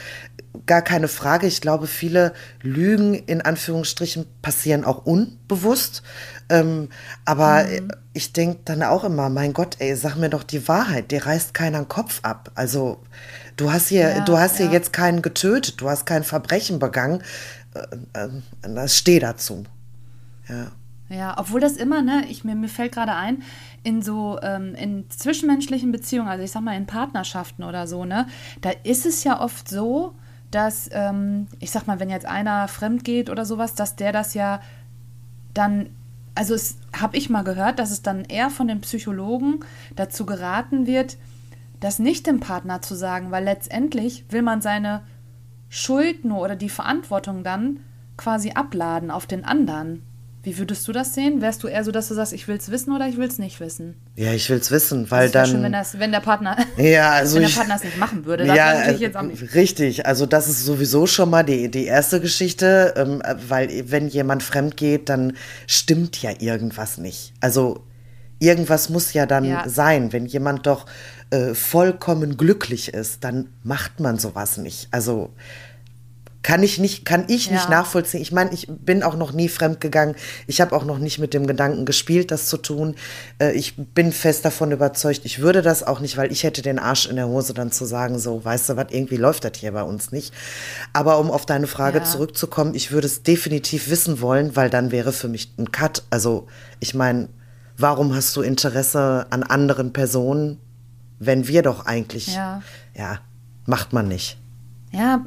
Gar 0.66 0.82
keine 0.82 1.08
Frage. 1.08 1.46
Ich 1.46 1.62
glaube, 1.62 1.86
viele 1.86 2.34
Lügen 2.62 3.14
in 3.14 3.42
Anführungsstrichen 3.42 4.26
passieren 4.42 4.86
auch 4.86 5.06
unbewusst. 5.06 6.02
Ähm, 6.50 6.90
aber 7.26 7.66
mhm. 7.66 7.92
ich 8.14 8.34
denke 8.34 8.62
dann 8.66 8.82
auch 8.82 9.04
immer, 9.04 9.30
mein 9.30 9.54
Gott, 9.54 9.76
ey, 9.80 9.96
sag 9.96 10.16
mir 10.16 10.30
doch 10.30 10.44
die 10.44 10.68
Wahrheit, 10.68 11.12
dir 11.12 11.26
reißt 11.26 11.54
keiner 11.54 11.80
den 11.80 11.88
Kopf 11.88 12.22
ab. 12.24 12.52
Also 12.56 13.04
du 13.56 13.72
hast 13.72 13.90
hier, 13.90 14.10
ja, 14.10 14.20
du 14.22 14.38
hast 14.38 14.58
ja. 14.58 14.66
hier 14.66 14.74
jetzt 14.74 14.94
keinen 14.94 15.22
getötet, 15.22 15.80
du 15.80 15.90
hast 15.90 16.06
kein 16.06 16.24
Verbrechen 16.24 16.80
begangen. 16.80 17.22
Äh, 18.14 18.26
äh, 18.26 18.30
das 18.74 18.98
steh 18.98 19.20
dazu. 19.20 19.64
Ja. 20.50 20.72
Ja, 21.10 21.36
obwohl 21.38 21.62
das 21.62 21.78
immer, 21.78 22.02
ne, 22.02 22.26
ich, 22.30 22.44
mir, 22.44 22.56
mir 22.56 22.68
fällt 22.68 22.92
gerade 22.92 23.14
ein, 23.14 23.42
in 23.84 24.02
so, 24.02 24.40
ähm, 24.42 24.76
in 24.76 25.10
zwischenmenschlichen 25.10 25.92
Beziehungen, 25.94 26.28
also 26.28 26.44
ich 26.44 26.52
sag 26.52 26.64
mal 26.64 26.76
in 26.76 26.86
Partnerschaften 26.86 27.64
oder 27.64 27.88
so, 27.88 28.04
ne, 28.04 28.28
da 28.60 28.72
ist 28.84 29.06
es 29.06 29.24
ja 29.24 29.40
oft 29.40 29.70
so, 29.70 30.16
dass, 30.52 30.90
ähm, 30.92 31.48
ich 31.60 31.72
sag 31.72 31.88
mal, 31.88 32.02
wenn 32.02 32.10
jetzt 32.10 32.26
einer 32.26 32.68
fremd 32.68 33.06
geht 33.06 33.30
oder 33.30 33.46
sowas, 33.46 33.74
dass 33.74 33.96
der 33.96 34.12
das 34.12 34.34
ja 34.34 34.60
dann, 35.54 35.90
also 36.36 36.54
es 36.54 36.78
habe 36.94 37.18
ich 37.18 37.30
mal 37.30 37.44
gehört, 37.44 37.80
dass 37.80 37.92
es 37.92 38.02
dann 38.02 38.26
eher 38.26 38.50
von 38.50 38.68
den 38.68 38.82
Psychologen 38.82 39.62
dazu 39.96 40.26
geraten 40.26 40.88
wird, 40.88 41.18
das 41.80 42.00
nicht 42.00 42.28
dem 42.28 42.40
Partner 42.40 42.82
zu 42.82 42.96
sagen, 42.96 43.32
weil 43.32 43.44
letztendlich 43.44 44.26
will 44.30 44.42
man 44.42 44.62
seine 44.62 45.04
Schuld 45.70 46.26
nur 46.26 46.42
oder 46.42 46.56
die 46.56 46.70
Verantwortung 46.70 47.44
dann 47.44 47.80
quasi 48.18 48.52
abladen 48.52 49.12
auf 49.12 49.26
den 49.26 49.46
anderen. 49.46 50.04
Wie 50.48 50.58
würdest 50.58 50.88
du 50.88 50.94
das 50.94 51.14
sehen? 51.14 51.42
Wärst 51.42 51.62
du 51.62 51.68
eher 51.68 51.84
so, 51.84 51.92
dass 51.92 52.08
du 52.08 52.14
sagst, 52.14 52.32
ich 52.32 52.48
will 52.48 52.56
es 52.56 52.72
wissen 52.72 52.96
oder 52.96 53.06
ich 53.06 53.18
will 53.18 53.28
es 53.28 53.38
nicht 53.38 53.60
wissen? 53.60 53.96
Ja, 54.16 54.32
ich 54.32 54.50
will 54.50 54.56
es 54.56 54.72
wissen, 54.72 55.12
weil 55.12 55.30
dann. 55.30 55.46
Schön, 55.46 55.62
wenn, 55.62 55.74
das, 55.74 56.00
wenn 56.00 56.14
der 56.14 56.22
Partner, 56.22 56.56
ja, 56.78 57.12
also 57.12 57.36
wenn 57.36 57.42
der 57.42 57.50
Partner 57.50 57.76
es 57.76 57.84
nicht 57.84 57.98
machen 57.98 58.24
würde. 58.24 58.46
Ja, 58.46 58.76
natürlich 58.76 59.02
jetzt 59.02 59.18
auch 59.18 59.24
nicht. 59.24 59.56
richtig. 59.56 60.06
Also 60.06 60.26
das 60.26 60.48
ist 60.48 60.64
sowieso 60.64 61.06
schon 61.06 61.30
mal 61.32 61.44
die, 61.44 61.70
die 61.70 61.84
erste 61.84 62.22
Geschichte, 62.22 62.94
ähm, 62.96 63.22
weil 63.50 63.92
wenn 63.92 64.08
jemand 64.08 64.42
fremd 64.42 64.78
geht, 64.78 65.10
dann 65.10 65.34
stimmt 65.68 66.22
ja 66.22 66.32
irgendwas 66.40 66.98
nicht. 66.98 67.34
Also 67.42 67.84
irgendwas 68.40 68.88
muss 68.88 69.12
ja 69.12 69.26
dann 69.26 69.44
ja. 69.44 69.68
sein. 69.68 70.14
Wenn 70.14 70.28
jemand 70.28 70.66
doch 70.66 70.86
äh, 71.30 71.56
vollkommen 71.56 72.38
glücklich 72.38 72.94
ist, 72.94 73.26
dann 73.26 73.50
macht 73.64 74.00
man 74.00 74.18
sowas 74.18 74.56
nicht. 74.56 74.88
Also 74.92 75.34
Kann 76.44 76.64
ich 76.64 76.78
nicht, 76.78 77.04
kann 77.04 77.26
ich 77.28 77.52
nicht 77.52 77.64
Ja. 77.66 77.70
nachvollziehen. 77.70 78.22
Ich 78.22 78.32
meine, 78.32 78.54
ich 78.54 78.68
bin 78.70 79.04
auch 79.04 79.16
noch 79.18 79.34
nie 79.34 79.50
fremd 79.50 79.82
gegangen. 79.82 80.16
Ich 80.46 80.62
habe 80.62 80.74
auch 80.76 80.86
noch 80.86 80.98
nicht 81.00 81.20
mit 81.20 81.34
dem 81.34 81.46
Gedanken 81.48 81.84
gespielt, 81.86 82.32
das 82.32 82.46
zu 82.48 82.58
tun. 82.58 82.96
Äh, 83.40 83.52
Ich 83.54 83.76
bin 83.76 84.12
fest 84.14 84.46
davon 84.46 84.72
überzeugt, 84.72 85.22
ich 85.26 85.40
würde 85.40 85.62
das 85.62 85.84
auch 85.84 86.00
nicht, 86.00 86.16
weil 86.16 86.32
ich 86.32 86.44
hätte 86.44 86.62
den 86.62 86.80
Arsch 86.80 87.08
in 87.08 87.16
der 87.18 87.28
Hose 87.28 87.54
dann 87.54 87.72
zu 87.72 87.86
sagen, 87.86 88.18
so, 88.20 88.46
weißt 88.46 88.70
du 88.70 88.76
was, 88.78 88.88
irgendwie 88.92 89.18
läuft 89.18 89.44
das 89.44 89.54
hier 89.58 89.72
bei 89.74 89.82
uns 89.84 90.12
nicht. 90.12 90.34
Aber 90.94 91.20
um 91.20 91.32
auf 91.32 91.46
deine 91.46 91.68
Frage 91.68 91.98
Ja. 92.00 92.04
zurückzukommen, 92.06 92.76
ich 92.76 92.92
würde 92.92 93.08
es 93.08 93.24
definitiv 93.24 93.90
wissen 93.90 94.22
wollen, 94.22 94.56
weil 94.56 94.70
dann 94.70 94.92
wäre 94.92 95.12
für 95.12 95.28
mich 95.28 95.52
ein 95.58 95.72
Cut. 95.72 96.04
Also, 96.12 96.48
ich 96.80 96.94
meine, 96.94 97.28
warum 97.78 98.16
hast 98.16 98.34
du 98.38 98.42
Interesse 98.42 99.26
an 99.32 99.44
anderen 99.44 99.92
Personen, 99.92 100.60
wenn 101.20 101.48
wir 101.48 101.62
doch 101.64 101.86
eigentlich, 101.88 102.36
Ja. 102.36 102.62
ja 102.96 103.20
macht 103.66 103.92
man 103.92 104.08
nicht. 104.08 104.38
Ja, 104.94 105.26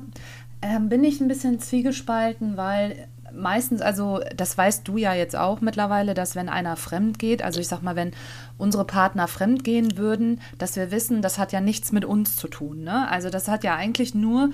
ähm, 0.63 0.89
bin 0.89 1.05
ich 1.05 1.21
ein 1.21 1.29
bisschen 1.29 1.61
zwiegespalten, 1.61 2.57
weil 2.57 3.09
meistens, 3.33 3.81
also 3.81 4.21
das 4.35 4.57
weißt 4.57 4.87
du 4.87 4.97
ja 4.97 5.15
jetzt 5.15 5.37
auch 5.37 5.61
mittlerweile, 5.61 6.15
dass 6.15 6.37
wenn 6.37 6.49
einer 6.49 6.77
fremd 6.77 7.19
geht, 7.19 7.43
also 7.43 7.61
ich 7.61 7.69
sag 7.69 7.83
mal, 7.83 7.97
wenn 7.97 8.13
unsere 8.59 8.85
Partner 8.85 9.29
fremd 9.29 9.65
gehen 9.65 9.97
würden, 9.97 10.41
dass 10.59 10.77
wir 10.77 10.91
wissen, 10.91 11.23
das 11.23 11.39
hat 11.39 11.53
ja 11.53 11.61
nichts 11.61 11.93
mit 11.93 12.05
uns 12.05 12.37
zu 12.37 12.49
tun. 12.49 12.83
Ne? 12.83 13.09
Also 13.09 13.31
das 13.31 13.49
hat 13.49 13.65
ja 13.65 13.77
eigentlich 13.77 14.15
nur, 14.15 14.51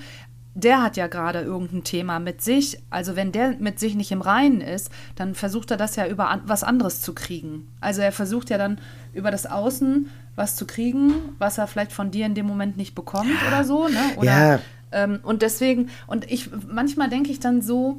der 0.54 0.82
hat 0.82 0.96
ja 0.96 1.06
gerade 1.06 1.40
irgendein 1.40 1.84
Thema 1.84 2.18
mit 2.18 2.40
sich. 2.42 2.78
Also 2.88 3.16
wenn 3.16 3.32
der 3.32 3.56
mit 3.58 3.78
sich 3.78 3.94
nicht 3.94 4.12
im 4.12 4.22
Reinen 4.22 4.60
ist, 4.60 4.90
dann 5.14 5.34
versucht 5.34 5.70
er 5.70 5.76
das 5.76 5.96
ja 5.96 6.06
über 6.06 6.30
an, 6.30 6.42
was 6.46 6.64
anderes 6.64 7.00
zu 7.00 7.14
kriegen. 7.14 7.68
Also 7.80 8.00
er 8.00 8.12
versucht 8.12 8.50
ja 8.50 8.58
dann 8.58 8.78
über 9.12 9.30
das 9.30 9.46
Außen 9.46 10.08
was 10.34 10.54
zu 10.54 10.66
kriegen, 10.66 11.12
was 11.38 11.58
er 11.58 11.66
vielleicht 11.66 11.92
von 11.92 12.10
dir 12.10 12.26
in 12.26 12.34
dem 12.34 12.46
Moment 12.46 12.76
nicht 12.76 12.94
bekommt 12.94 13.36
oder 13.48 13.64
so. 13.64 13.88
Ne? 13.88 14.00
Oder 14.16 14.24
Ja. 14.24 14.60
Ähm, 14.96 15.20
und 15.22 15.42
deswegen, 15.42 15.90
und 16.06 16.30
ich, 16.30 16.50
manchmal 16.68 17.08
denke 17.10 17.30
ich 17.30 17.38
dann 17.38 17.60
so, 17.62 17.98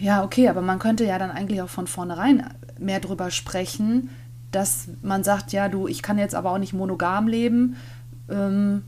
ja, 0.00 0.22
okay, 0.24 0.48
aber 0.48 0.62
man 0.62 0.78
könnte 0.78 1.04
ja 1.04 1.18
dann 1.18 1.30
eigentlich 1.30 1.60
auch 1.62 1.68
von 1.68 1.86
vornherein 1.86 2.44
mehr 2.78 3.00
drüber 3.00 3.30
sprechen, 3.30 4.10
dass 4.52 4.88
man 5.02 5.22
sagt, 5.24 5.52
ja, 5.52 5.68
du, 5.68 5.86
ich 5.88 6.02
kann 6.02 6.18
jetzt 6.18 6.34
aber 6.34 6.50
auch 6.52 6.58
nicht 6.58 6.72
monogam 6.72 7.28
leben. 7.28 7.76
Ähm, 8.30 8.82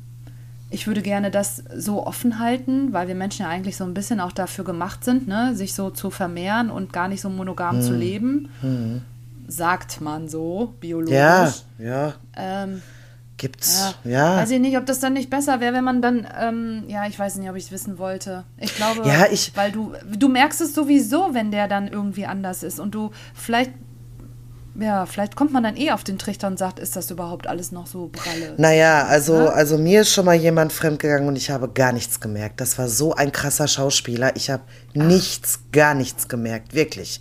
ich 0.70 0.86
würde 0.86 1.02
gerne 1.02 1.30
das 1.30 1.62
so 1.76 2.06
offen 2.06 2.38
halten, 2.38 2.92
weil 2.94 3.06
wir 3.06 3.14
Menschen 3.14 3.42
ja 3.42 3.48
eigentlich 3.48 3.76
so 3.76 3.84
ein 3.84 3.92
bisschen 3.92 4.20
auch 4.20 4.32
dafür 4.32 4.64
gemacht 4.64 5.04
sind, 5.04 5.28
ne, 5.28 5.54
sich 5.54 5.74
so 5.74 5.90
zu 5.90 6.10
vermehren 6.10 6.70
und 6.70 6.92
gar 6.92 7.08
nicht 7.08 7.20
so 7.20 7.28
monogam 7.28 7.76
Mhm. 7.76 7.80
zu 7.82 7.94
leben. 7.94 8.48
Sagt 9.48 10.00
man 10.00 10.28
so, 10.28 10.74
biologisch. 10.80 11.12
Ja, 11.12 11.52
ja, 11.78 12.14
Ähm, 12.36 12.80
gibt's. 13.36 13.94
ja. 14.04 14.10
Ja. 14.10 14.36
Weiß 14.36 14.50
ich 14.50 14.60
nicht, 14.60 14.76
ob 14.76 14.86
das 14.86 15.00
dann 15.00 15.12
nicht 15.14 15.30
besser 15.30 15.60
wäre, 15.60 15.74
wenn 15.74 15.84
man 15.84 16.00
dann, 16.02 16.26
ähm, 16.40 16.84
ja, 16.88 17.06
ich 17.06 17.18
weiß 17.18 17.36
nicht, 17.36 17.48
ob 17.50 17.56
ich 17.56 17.64
es 17.64 17.72
wissen 17.72 17.98
wollte. 17.98 18.44
Ich 18.58 18.74
glaube, 18.76 19.06
Ja, 19.08 19.26
ich- 19.30 19.52
weil 19.56 19.72
du, 19.72 19.92
du 20.16 20.28
merkst 20.28 20.60
es 20.60 20.74
sowieso, 20.74 21.34
wenn 21.34 21.50
der 21.50 21.68
dann 21.68 21.88
irgendwie 21.88 22.26
anders 22.26 22.62
ist 22.62 22.78
und 22.80 22.94
du 22.94 23.10
vielleicht, 23.34 23.72
ja, 24.74 25.04
vielleicht 25.06 25.36
kommt 25.36 25.52
man 25.52 25.62
dann 25.62 25.76
eh 25.76 25.90
auf 25.90 26.02
den 26.02 26.18
Trichter 26.18 26.46
und 26.46 26.58
sagt, 26.58 26.78
ist 26.78 26.96
das 26.96 27.10
überhaupt 27.10 27.46
alles 27.46 27.72
noch 27.72 27.86
so 27.86 28.08
pralle? 28.08 28.54
Naja, 28.56 29.04
also, 29.06 29.34
Ja? 29.34 29.46
also 29.48 29.76
mir 29.78 30.02
ist 30.02 30.12
schon 30.12 30.24
mal 30.24 30.34
jemand 30.34 30.72
fremdgegangen 30.72 31.28
und 31.28 31.36
ich 31.36 31.50
habe 31.50 31.68
gar 31.68 31.92
nichts 31.92 32.20
gemerkt. 32.20 32.60
Das 32.60 32.78
war 32.78 32.88
so 32.88 33.14
ein 33.14 33.32
krasser 33.32 33.68
Schauspieler. 33.68 34.34
Ich 34.36 34.50
habe 34.50 34.62
nichts, 34.94 35.60
gar 35.72 35.94
nichts 35.94 36.28
gemerkt, 36.28 36.74
wirklich. 36.74 37.20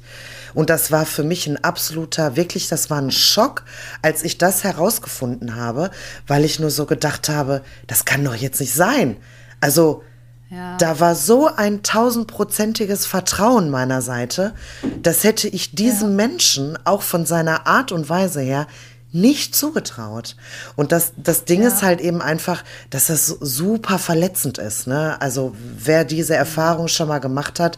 Und 0.54 0.70
das 0.70 0.92
war 0.92 1.06
für 1.06 1.24
mich 1.24 1.48
ein 1.48 1.64
absoluter, 1.64 2.36
wirklich, 2.36 2.68
das 2.68 2.90
war 2.90 3.02
ein 3.02 3.12
Schock, 3.12 3.64
als 4.02 4.24
ich 4.24 4.38
das 4.38 4.64
herausgefunden 4.64 5.56
habe, 5.56 5.92
weil 6.28 6.46
ich 6.46 6.60
nur 6.60 6.72
so 6.72 6.86
gedacht 6.86 7.30
habe, 7.30 7.62
das 7.88 8.06
kann 8.06 8.24
doch 8.24 8.36
jetzt 8.36 8.60
nicht 8.60 8.74
sein. 8.74 9.18
Also, 9.60 10.04
Ja. 10.52 10.76
da 10.78 11.00
war 11.00 11.16
so 11.16 11.48
ein 11.48 11.82
tausendprozentiges 11.82 13.06
Vertrauen 13.06 13.70
meiner 13.70 14.02
Seite, 14.02 14.54
das 15.02 15.24
hätte 15.24 15.48
ich 15.48 15.76
diesem 15.76 16.18
Menschen 16.18 16.78
auch 16.84 17.04
von 17.04 17.26
seiner 17.26 17.68
Art 17.68 17.94
und 17.94 18.10
Weise 18.10 18.42
her 18.42 18.68
nicht 19.14 19.56
zugetraut. 19.56 20.36
Und 20.76 20.92
das, 20.92 21.14
das 21.18 21.46
Ding 21.46 21.62
Ja. 21.62 21.70
ist 21.70 21.84
halt 21.84 22.02
eben 22.02 22.22
einfach, 22.22 22.64
dass 22.90 23.08
das 23.08 23.28
super 23.28 23.98
verletzend 23.98 24.58
ist. 24.58 24.88
Ne? 24.88 25.20
Also 25.22 25.56
wer 25.78 26.04
diese 26.04 26.36
Erfahrung 26.36 26.88
schon 26.90 27.08
mal 27.08 27.20
gemacht 27.20 27.60
hat, 27.60 27.78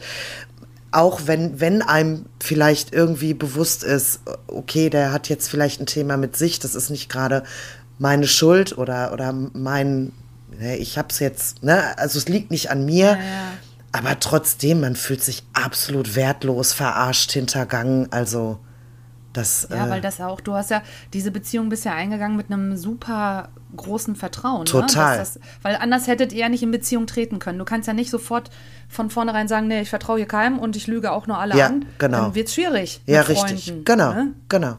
auch 0.92 1.22
wenn, 1.26 1.60
wenn 1.60 1.82
einem 1.84 2.26
vielleicht 2.40 2.94
irgendwie 2.94 3.34
bewusst 3.34 3.84
ist, 3.84 4.20
okay, 4.48 4.90
der 4.90 5.12
hat 5.12 5.30
jetzt 5.30 5.50
vielleicht 5.50 5.80
ein 5.82 5.86
Thema 5.88 6.18
mit 6.18 6.36
sich, 6.38 6.60
das 6.60 6.76
ist 6.76 6.90
nicht 6.90 7.10
gerade 7.10 7.44
meine 7.98 8.28
Schuld 8.28 8.78
oder, 8.78 9.12
oder 9.14 9.34
mein, 9.54 10.12
ne, 10.60 10.78
ich 10.78 10.98
hab's 10.98 11.20
jetzt, 11.20 11.64
ne, 11.64 11.98
also 11.98 12.18
es 12.18 12.28
liegt 12.28 12.52
nicht 12.52 12.70
an 12.72 12.86
mir, 12.86 13.06
ja. 13.12 13.18
aber 13.92 14.20
trotzdem, 14.20 14.82
man 14.82 14.96
fühlt 14.96 15.24
sich 15.24 15.44
absolut 15.54 16.16
wertlos, 16.16 16.74
verarscht, 16.74 17.32
hintergangen, 17.32 18.12
also 18.12 18.60
das, 19.34 19.68
Ja, 19.72 19.88
äh, 19.88 19.90
weil 19.90 20.02
das 20.02 20.22
auch, 20.22 20.42
du 20.42 20.54
hast 20.54 20.70
ja 20.70 20.84
diese 21.12 21.32
Beziehung 21.32 21.70
bisher 21.70 21.94
eingegangen 21.96 22.38
mit 22.38 22.52
einem 22.52 22.78
super 22.78 23.50
großen 23.76 24.16
Vertrauen. 24.16 24.66
Total. 24.66 25.14
Ne? 25.14 25.18
Das, 25.18 25.40
weil 25.64 25.76
anders 25.76 26.06
hättet 26.06 26.32
ihr 26.34 26.42
ja 26.42 26.50
nicht 26.50 26.62
in 26.62 26.70
Beziehung 26.70 27.08
treten 27.08 27.40
können. 27.40 27.58
Du 27.58 27.66
kannst 27.66 27.88
ja 27.88 27.94
nicht 27.96 28.12
sofort 28.12 28.52
von 28.88 29.10
vornherein 29.10 29.48
sagen, 29.48 29.68
nee, 29.68 29.82
ich 29.82 29.90
vertraue 29.90 30.18
hier 30.18 30.28
keinem 30.28 30.60
und 30.60 30.76
ich 30.76 30.86
lüge 30.86 31.12
auch 31.12 31.26
nur 31.26 31.40
alle 31.40 31.58
Ja, 31.58 31.66
an. 31.66 31.88
genau. 31.98 32.22
Dann 32.26 32.36
wird 32.36 32.48
es 32.50 32.54
schwierig. 32.54 33.02
ja, 33.08 33.22
mit 33.22 33.30
richtig, 33.30 33.66
Freunden, 33.66 33.86
genau, 33.86 34.14
Ne? 34.14 34.34
genau. 34.50 34.78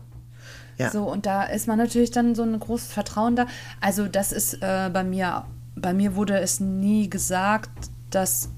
Ja. 0.79 0.91
So, 0.91 1.03
und 1.05 1.27
da 1.27 1.45
ist 1.45 1.67
man 1.67 1.79
natürlich 1.79 2.13
dann 2.13 2.37
so 2.37 2.43
ein 2.43 2.59
großes 2.59 2.93
Vertrauen 2.93 3.35
da. 3.37 3.47
Also, 3.81 4.07
das 4.07 4.31
ist 4.33 4.55
äh, 4.63 4.89
bei 4.93 5.03
mir, 5.05 5.45
bei 5.85 5.93
mir 5.93 6.17
wurde 6.17 6.41
es 6.41 6.61
nie 6.61 7.11
gesagt, 7.11 7.91
dass 8.09 8.49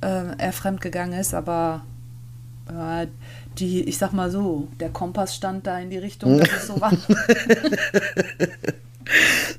äh, 0.00 0.34
er 0.38 0.52
fremdgegangen 0.54 1.20
ist, 1.20 1.34
aber 1.34 1.84
äh, 2.70 3.06
die, 3.58 3.82
ich 3.82 3.98
sag 3.98 4.14
mal 4.14 4.30
so, 4.30 4.66
der 4.80 4.88
Kompass 4.88 5.36
stand 5.36 5.66
da 5.66 5.78
in 5.78 5.90
die 5.90 5.98
Richtung, 5.98 6.38
dass 6.38 6.50
es 6.50 6.66
so 6.68 6.80
war. 6.80 6.90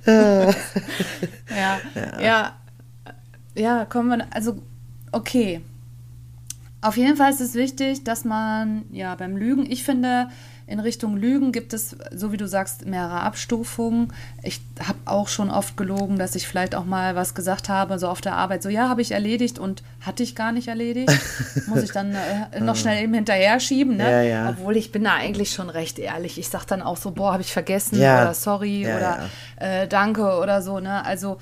ja, 1.56 1.80
ja, 2.20 2.56
ja, 3.54 3.86
kommen 3.86 4.18
wir, 4.18 4.26
also, 4.34 4.58
okay. 5.12 5.62
Auf 6.82 6.98
jeden 6.98 7.18
Fall 7.18 7.32
ist 7.32 7.42
es 7.42 7.54
wichtig, 7.54 8.04
dass 8.04 8.26
man, 8.26 8.86
ja, 8.92 9.14
beim 9.14 9.38
Lügen, 9.38 9.70
ich 9.70 9.84
finde, 9.84 10.30
in 10.70 10.80
Richtung 10.80 11.18
Lügen 11.18 11.52
gibt 11.52 11.74
es, 11.74 11.96
so 12.14 12.32
wie 12.32 12.38
du 12.38 12.48
sagst, 12.48 12.86
mehrere 12.86 13.22
Abstufungen. 13.22 14.14
Ich 14.44 14.62
habe 14.88 15.00
auch 15.06 15.28
schon 15.28 15.50
oft 15.50 15.76
gelogen, 15.78 16.20
dass 16.20 16.36
ich 16.36 16.48
vielleicht 16.48 16.76
auch 16.76 16.86
mal 16.86 17.16
was 17.16 17.34
gesagt 17.34 17.70
habe, 17.70 17.98
so 17.98 18.08
auf 18.08 18.22
der 18.22 18.36
Arbeit, 18.36 18.62
so 18.62 18.70
ja, 18.70 18.88
habe 18.88 19.02
ich 19.02 19.12
erledigt 19.12 19.58
und 19.58 19.82
hatte 20.02 20.22
ich 20.22 20.36
gar 20.36 20.52
nicht 20.52 20.68
erledigt. 20.68 21.12
Muss 21.68 21.82
ich 21.82 21.92
dann 21.92 22.14
äh, 22.52 22.60
noch 22.60 22.76
schnell 22.76 23.04
eben 23.04 23.16
hinterher 23.16 23.60
schieben, 23.60 23.98
ne? 23.98 24.12
Ja, 24.12 24.22
ja. 24.22 24.50
Obwohl 24.50 24.78
ich 24.78 24.92
bin 24.92 25.04
da 25.06 25.16
eigentlich 25.16 25.52
schon 25.54 25.72
recht 25.72 25.98
ehrlich. 25.98 26.38
Ich 26.38 26.50
sage 26.50 26.66
dann 26.68 26.84
auch 26.84 26.98
so, 26.98 27.12
boah, 27.12 27.34
habe 27.34 27.42
ich 27.42 27.52
vergessen 27.52 28.00
Ja. 28.00 28.22
oder 28.22 28.34
sorry 28.36 28.86
oder 28.86 29.28
Äh, 29.56 29.88
danke 29.88 30.38
oder 30.38 30.62
so, 30.62 30.80
ne? 30.80 31.04
Also 31.04 31.40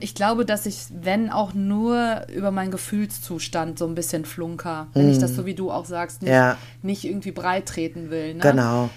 ich 0.00 0.14
glaube, 0.14 0.44
dass 0.44 0.64
ich, 0.66 0.86
wenn 0.90 1.30
auch 1.30 1.52
nur 1.54 2.26
über 2.34 2.50
meinen 2.50 2.70
Gefühlszustand 2.70 3.78
so 3.78 3.86
ein 3.86 3.94
bisschen 3.94 4.24
flunker, 4.24 4.86
wenn 4.94 5.10
ich 5.10 5.18
das 5.18 5.34
so 5.34 5.44
wie 5.46 5.54
du 5.54 5.70
auch 5.70 5.84
sagst, 5.84 6.22
nicht. 6.22 6.30
Ja. 6.30 6.56
nicht 6.82 7.04
irgendwie 7.04 7.32
breit 7.32 7.66
treten 7.66 8.10
will. 8.10 8.34
Ne? 8.34 8.40
Genau. 8.40 8.90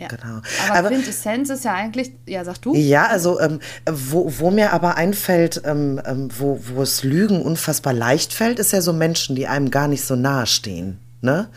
Ja. 0.00 0.08
Genau. 0.08 0.40
Aber, 0.68 0.78
Aber- 0.78 0.88
Quintessenz 0.90 1.50
ist 1.50 1.64
ja 1.64 1.74
eigentlich, 1.74 2.12
ja, 2.26 2.44
sag 2.44 2.58
du? 2.58 2.74
Ja, 2.74 3.06
also 3.08 3.40
ähm, 3.40 3.58
wo, 3.90 4.32
wo 4.38 4.50
mir 4.50 4.72
aber 4.72 4.96
einfällt, 4.96 5.62
ähm, 5.64 6.00
ähm, 6.04 6.28
wo, 6.38 6.60
wo 6.72 6.82
es 6.82 7.02
Lügen 7.02 7.42
unfassbar 7.42 7.92
leicht 7.92 8.32
fällt, 8.32 8.58
ist 8.60 8.72
ja 8.72 8.80
so 8.80 8.92
Menschen, 8.92 9.34
die 9.34 9.48
einem 9.48 9.70
gar 9.72 9.88
nicht 9.88 10.04
so 10.04 10.14
nahe 10.14 10.46
stehen. 10.46 10.98
Ne? 11.20 11.48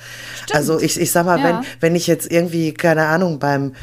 Also 0.54 0.80
ich, 0.80 1.00
ich 1.00 1.12
sag 1.12 1.26
mal, 1.26 1.38
Ja. 1.40 1.44
wenn, 1.46 1.60
wenn 1.80 1.96
ich 1.96 2.08
jetzt 2.08 2.32
irgendwie, 2.32 2.74
keine 2.74 3.06
Ahnung, 3.06 3.38
beim, 3.38 3.74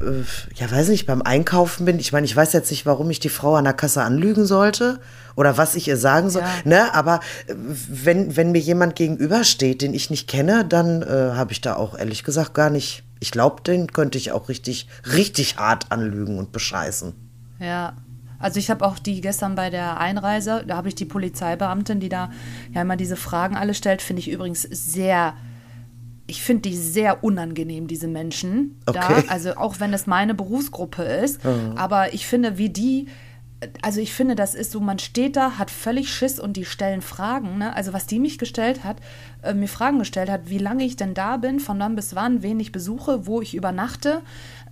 äh, 0.00 0.22
ja 0.54 0.70
weiß 0.70 0.88
nicht, 0.88 1.06
beim 1.06 1.20
Einkaufen 1.22 1.84
bin, 1.84 1.98
ich 1.98 2.12
meine, 2.12 2.24
ich 2.24 2.34
weiß 2.34 2.52
jetzt 2.54 2.70
nicht, 2.70 2.86
warum 2.86 3.10
ich 3.10 3.20
die 3.20 3.28
Frau 3.28 3.54
an 3.56 3.64
der 3.64 3.74
Kasse 3.74 4.02
anlügen 4.02 4.46
sollte 4.46 4.98
oder 5.34 5.58
was 5.58 5.74
ich 5.74 5.88
ihr 5.88 5.98
sagen 5.98 6.30
soll, 6.30 6.40
Ja. 6.42 6.48
ne? 6.64 6.94
aber 6.94 7.20
äh, 7.48 7.54
wenn, 7.56 8.36
wenn 8.36 8.50
mir 8.52 8.60
jemand 8.60 8.96
gegenübersteht, 8.96 9.82
den 9.82 9.92
ich 9.92 10.08
nicht 10.08 10.26
kenne, 10.26 10.64
dann 10.64 11.02
äh, 11.02 11.32
habe 11.34 11.52
ich 11.52 11.60
da 11.60 11.76
auch 11.76 11.98
ehrlich 11.98 12.24
gesagt 12.24 12.54
gar 12.54 12.70
nicht, 12.70 13.02
ich 13.20 13.30
glaube, 13.30 13.62
den 13.62 13.92
könnte 13.92 14.16
ich 14.16 14.32
auch 14.32 14.48
richtig, 14.48 14.88
richtig 15.12 15.56
hart 15.58 15.92
anlügen 15.92 16.38
und 16.38 16.52
bescheißen. 16.52 17.12
Ja. 17.60 17.94
Also 18.38 18.58
ich 18.58 18.70
habe 18.70 18.84
auch 18.84 18.98
die 18.98 19.20
gestern 19.20 19.54
bei 19.54 19.70
der 19.70 19.98
Einreise, 19.98 20.64
da 20.66 20.76
habe 20.76 20.88
ich 20.88 20.94
die 20.94 21.04
Polizeibeamtin, 21.04 22.00
die 22.00 22.08
da 22.08 22.30
ja 22.72 22.82
immer 22.82 22.96
diese 22.96 23.16
Fragen 23.16 23.56
alle 23.56 23.74
stellt, 23.74 24.02
finde 24.02 24.20
ich 24.20 24.30
übrigens 24.30 24.62
sehr, 24.62 25.34
ich 26.26 26.42
finde 26.42 26.68
die 26.68 26.76
sehr 26.76 27.24
unangenehm, 27.24 27.86
diese 27.86 28.08
Menschen 28.08 28.80
Okay. 28.86 28.98
da. 29.26 29.32
Also 29.32 29.56
auch 29.56 29.80
wenn 29.80 29.92
es 29.92 30.06
meine 30.06 30.34
Berufsgruppe 30.34 31.02
ist, 31.02 31.40
aber 31.76 32.12
ich 32.14 32.26
finde, 32.26 32.58
wie 32.58 32.68
die 32.70 33.06
also 33.82 34.00
ich 34.00 34.12
finde, 34.12 34.34
das 34.34 34.54
ist 34.54 34.70
so, 34.72 34.80
man 34.80 34.98
steht 34.98 35.34
da, 35.36 35.52
hat 35.58 35.70
völlig 35.70 36.12
Schiss 36.12 36.38
und 36.38 36.56
die 36.58 36.64
stellen 36.66 37.00
Fragen. 37.00 37.56
Ne? 37.58 37.74
Also 37.74 37.92
was 37.94 38.06
die 38.06 38.18
mich 38.18 38.36
gestellt 38.38 38.84
hat, 38.84 38.98
äh, 39.42 39.54
mir 39.54 39.68
Fragen 39.68 39.98
gestellt 39.98 40.28
hat, 40.28 40.42
wie 40.50 40.58
lange 40.58 40.84
ich 40.84 40.96
denn 40.96 41.14
da 41.14 41.38
bin, 41.38 41.58
von 41.58 41.78
wann 41.78 41.96
bis 41.96 42.14
wann, 42.14 42.42
wen 42.42 42.60
ich 42.60 42.70
besuche, 42.70 43.26
wo 43.26 43.40
ich 43.40 43.54
übernachte, 43.54 44.20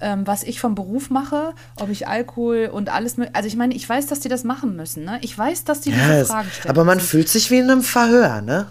ähm, 0.00 0.26
was 0.26 0.42
ich 0.42 0.60
vom 0.60 0.74
Beruf 0.74 1.08
mache, 1.08 1.54
ob 1.76 1.88
ich 1.88 2.06
Alkohol 2.08 2.68
und 2.72 2.90
alles. 2.92 3.16
Also 3.32 3.46
ich 3.46 3.56
meine, 3.56 3.74
ich 3.74 3.88
weiß, 3.88 4.06
dass 4.06 4.20
die 4.20 4.28
das 4.28 4.44
machen 4.44 4.76
müssen. 4.76 5.04
Ne? 5.04 5.18
Ich 5.22 5.36
weiß, 5.36 5.64
dass 5.64 5.80
die 5.80 5.90
Ja, 5.90 5.96
diese 5.96 6.12
es- 6.20 6.28
Fragen 6.28 6.50
stellen. 6.50 6.70
aber 6.70 6.84
man 6.84 6.98
müssen. 6.98 7.08
fühlt 7.08 7.28
sich 7.30 7.50
wie 7.50 7.58
in 7.60 7.70
einem 7.70 7.82
Verhör, 7.82 8.42
ne? 8.42 8.66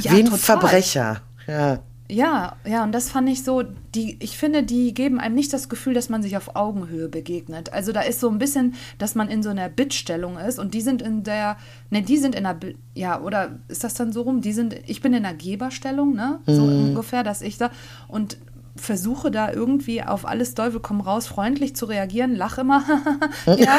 Ja, 0.00 0.12
wie 0.12 0.20
ein 0.20 0.24
total. 0.26 0.38
Verbrecher. 0.38 1.20
Ja. 1.48 1.80
Ja, 2.12 2.56
ja, 2.66 2.84
und 2.84 2.92
das 2.92 3.08
fand 3.08 3.26
ich 3.30 3.42
so, 3.42 3.62
die, 3.94 4.18
ich 4.20 4.36
finde, 4.36 4.62
die 4.62 4.92
geben 4.92 5.18
einem 5.18 5.34
nicht 5.34 5.50
das 5.50 5.70
Gefühl, 5.70 5.94
dass 5.94 6.10
man 6.10 6.22
sich 6.22 6.36
auf 6.36 6.56
Augenhöhe 6.56 7.08
begegnet. 7.08 7.72
Also 7.72 7.92
da 7.92 8.02
ist 8.02 8.20
so 8.20 8.28
ein 8.28 8.36
bisschen, 8.38 8.74
dass 8.98 9.14
man 9.14 9.28
in 9.28 9.42
so 9.42 9.48
einer 9.48 9.70
Bittstellung 9.70 10.36
ist 10.36 10.58
und 10.58 10.74
die 10.74 10.82
sind 10.82 11.00
in 11.00 11.22
der, 11.22 11.56
ne, 11.88 12.02
die 12.02 12.18
sind 12.18 12.34
in 12.34 12.44
der, 12.44 12.58
ja, 12.94 13.18
oder 13.18 13.58
ist 13.68 13.82
das 13.82 13.94
dann 13.94 14.12
so 14.12 14.22
rum? 14.22 14.42
Die 14.42 14.52
sind, 14.52 14.76
ich 14.86 15.00
bin 15.00 15.14
in 15.14 15.22
der 15.22 15.32
Geberstellung, 15.32 16.14
ne, 16.14 16.40
so 16.46 16.62
ungefähr, 16.62 17.22
dass 17.22 17.40
ich 17.40 17.56
da 17.56 17.70
und 18.08 18.36
versuche 18.76 19.30
da 19.30 19.52
irgendwie 19.52 20.02
auf 20.02 20.26
alles 20.26 20.54
Teufel 20.54 20.80
komm 20.80 21.00
raus 21.00 21.26
freundlich 21.26 21.76
zu 21.76 21.84
reagieren, 21.86 22.34
lach 22.34 22.58
immer, 22.58 22.82
ja, 23.46 23.78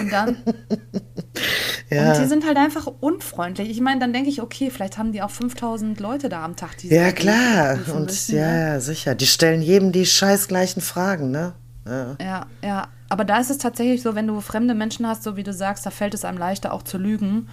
und 0.00 0.12
dann 0.12 0.36
Ja. 1.90 2.12
und 2.12 2.22
die 2.22 2.26
sind 2.26 2.46
halt 2.46 2.56
einfach 2.56 2.86
unfreundlich. 2.86 3.68
Ich 3.70 3.80
meine, 3.80 4.00
dann 4.00 4.12
denke 4.12 4.28
ich, 4.30 4.40
okay, 4.40 4.70
vielleicht 4.70 4.98
haben 4.98 5.12
die 5.12 5.22
auch 5.22 5.30
5000 5.30 6.00
Leute 6.00 6.28
da 6.28 6.44
am 6.44 6.56
Tag, 6.56 6.78
die 6.78 6.88
Ja, 6.88 7.06
da 7.06 7.12
klar. 7.12 7.78
Und 7.94 8.06
müssen, 8.06 8.36
ja, 8.36 8.46
ne? 8.50 8.58
ja, 8.74 8.80
sicher. 8.80 9.14
Die 9.14 9.26
stellen 9.26 9.62
jedem 9.62 9.92
die 9.92 10.06
scheiß 10.06 10.48
gleichen 10.48 10.80
Fragen, 10.80 11.30
ne? 11.30 11.52
Ja. 11.86 12.16
Ja, 12.20 12.46
ja. 12.62 12.88
Aber 13.08 13.24
da 13.24 13.38
ist 13.38 13.50
es 13.50 13.58
tatsächlich 13.58 14.02
so, 14.02 14.14
wenn 14.14 14.26
du 14.26 14.40
fremde 14.40 14.74
Menschen 14.74 15.06
hast, 15.06 15.22
so 15.22 15.36
wie 15.36 15.42
du 15.42 15.52
sagst, 15.52 15.84
da 15.86 15.90
fällt 15.90 16.14
es 16.14 16.24
einem 16.24 16.38
leichter 16.38 16.72
auch 16.72 16.82
zu 16.82 16.98
lügen. 16.98 17.48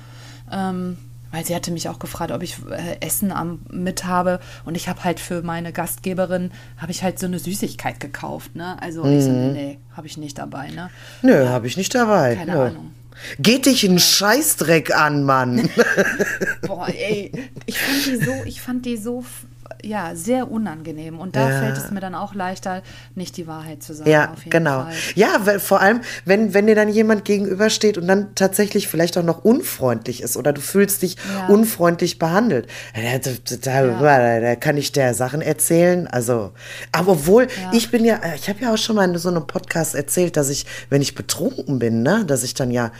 Ähm, 0.51 0.98
weil 1.31 1.45
sie 1.45 1.55
hatte 1.55 1.71
mich 1.71 1.89
auch 1.89 2.00
gefragt, 2.00 2.31
ob 2.31 2.43
ich 2.43 2.57
äh, 2.69 2.97
Essen 3.00 3.31
am, 3.31 3.61
mit 3.69 4.05
habe. 4.05 4.39
Und 4.65 4.75
ich 4.75 4.88
habe 4.88 5.03
halt 5.03 5.19
für 5.19 5.41
meine 5.41 5.71
Gastgeberin, 5.71 6.51
habe 6.77 6.91
ich 6.91 7.03
halt 7.03 7.19
so 7.19 7.25
eine 7.25 7.39
Süßigkeit 7.39 8.00
gekauft. 8.00 8.55
Ne? 8.55 8.81
Also 8.81 9.05
ich 9.05 9.23
so, 9.23 9.31
nee, 9.31 9.51
nee, 9.51 9.79
habe 9.95 10.07
ich 10.07 10.17
nicht 10.17 10.38
dabei. 10.38 10.69
Ne? 10.69 10.89
Nö, 11.21 11.47
habe 11.47 11.67
ich 11.67 11.77
nicht 11.77 11.95
dabei. 11.95 12.35
Keine 12.35 12.53
Nö. 12.53 12.61
Ahnung. 12.61 12.91
Geht 13.39 13.65
dich 13.67 13.83
ein 13.83 14.00
Scheißdreck 14.00 14.95
an, 14.95 15.23
Mann. 15.23 15.69
Boah, 16.67 16.88
ey, 16.88 17.31
ich 17.65 17.77
fand 17.77 18.05
die 18.05 18.25
so, 18.25 18.33
ich 18.45 18.61
fand 18.61 18.85
die 18.85 18.97
so, 18.97 19.23
ja, 19.83 20.15
sehr 20.15 20.51
unangenehm. 20.51 21.19
Und 21.19 21.35
da 21.35 21.50
Ja. 21.50 21.57
fällt 21.59 21.77
es 21.77 21.91
mir 21.91 22.00
dann 22.00 22.15
auch 22.15 22.33
leichter, 22.33 22.81
nicht 23.15 23.38
die 23.38 23.47
Wahrheit 23.47 23.83
zu 23.83 23.93
sagen. 23.93 24.09
Ja, 24.09 24.33
genau. 24.50 24.83
Fall. 24.83 24.93
Ja, 25.15 25.27
weil 25.45 25.59
vor 25.59 25.81
allem, 25.81 26.01
wenn, 26.25 26.53
wenn 26.53 26.67
dir 26.67 26.75
dann 26.75 26.89
jemand 26.89 27.25
gegenübersteht 27.25 27.97
und 27.97 28.07
dann 28.07 28.33
tatsächlich 28.35 28.88
vielleicht 28.88 29.17
auch 29.17 29.23
noch 29.23 29.43
unfreundlich 29.43 30.21
ist 30.21 30.38
oder 30.38 30.53
du 30.53 30.61
fühlst 30.61 31.01
dich 31.01 31.15
Ja. 31.15 31.47
unfreundlich 31.47 32.19
behandelt, 32.19 32.67
da, 32.95 33.19
da, 33.61 33.85
da, 34.00 34.39
da 34.39 34.55
kann 34.55 34.77
ich 34.77 34.91
der 34.91 35.13
Sachen 35.13 35.41
erzählen. 35.41 36.07
Also, 36.07 36.51
aber 36.91 37.13
obwohl, 37.13 37.47
ich 37.71 37.91
bin 37.91 38.05
ja, 38.05 38.19
ich 38.35 38.50
habe 38.50 38.59
ja 38.61 38.73
auch 38.73 38.77
schon 38.77 38.95
mal 38.95 39.09
in 39.09 39.17
so 39.17 39.29
einem 39.29 39.47
Podcast 39.47 39.95
erzählt, 39.95 40.38
dass 40.38 40.50
ich, 40.50 40.65
wenn 40.89 41.01
ich 41.01 41.15
betrunken 41.15 41.79
bin, 41.79 42.03
ne, 42.03 42.23
dass 42.25 42.43
ich 42.43 42.53
dann 42.53 42.71
ja 42.71 42.91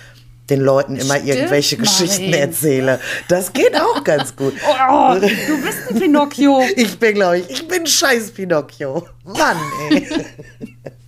den 0.52 0.62
Leuten 0.62 0.98
immer 0.98 1.16
Stimmt, 1.16 1.30
irgendwelche 1.30 1.78
Geschichten 1.78 2.34
erzähle. 2.34 3.00
Das 3.28 3.54
geht 3.54 3.76
auch 3.76 4.04
ganz 4.04 4.36
gut. 4.36 4.54
Oh, 4.94 5.14
du 5.14 5.62
bist 5.62 5.90
ein 5.90 6.00
Pinocchio. 6.00 6.62
Ich 6.76 6.98
bin, 7.00 7.16
glaube 7.16 7.40
ich, 7.40 7.50
ich 7.50 7.68
bin 7.68 7.86
scheiß 7.86 8.32
Pinocchio. 8.32 9.08
Mann, 9.24 9.58
ey. 9.90 10.08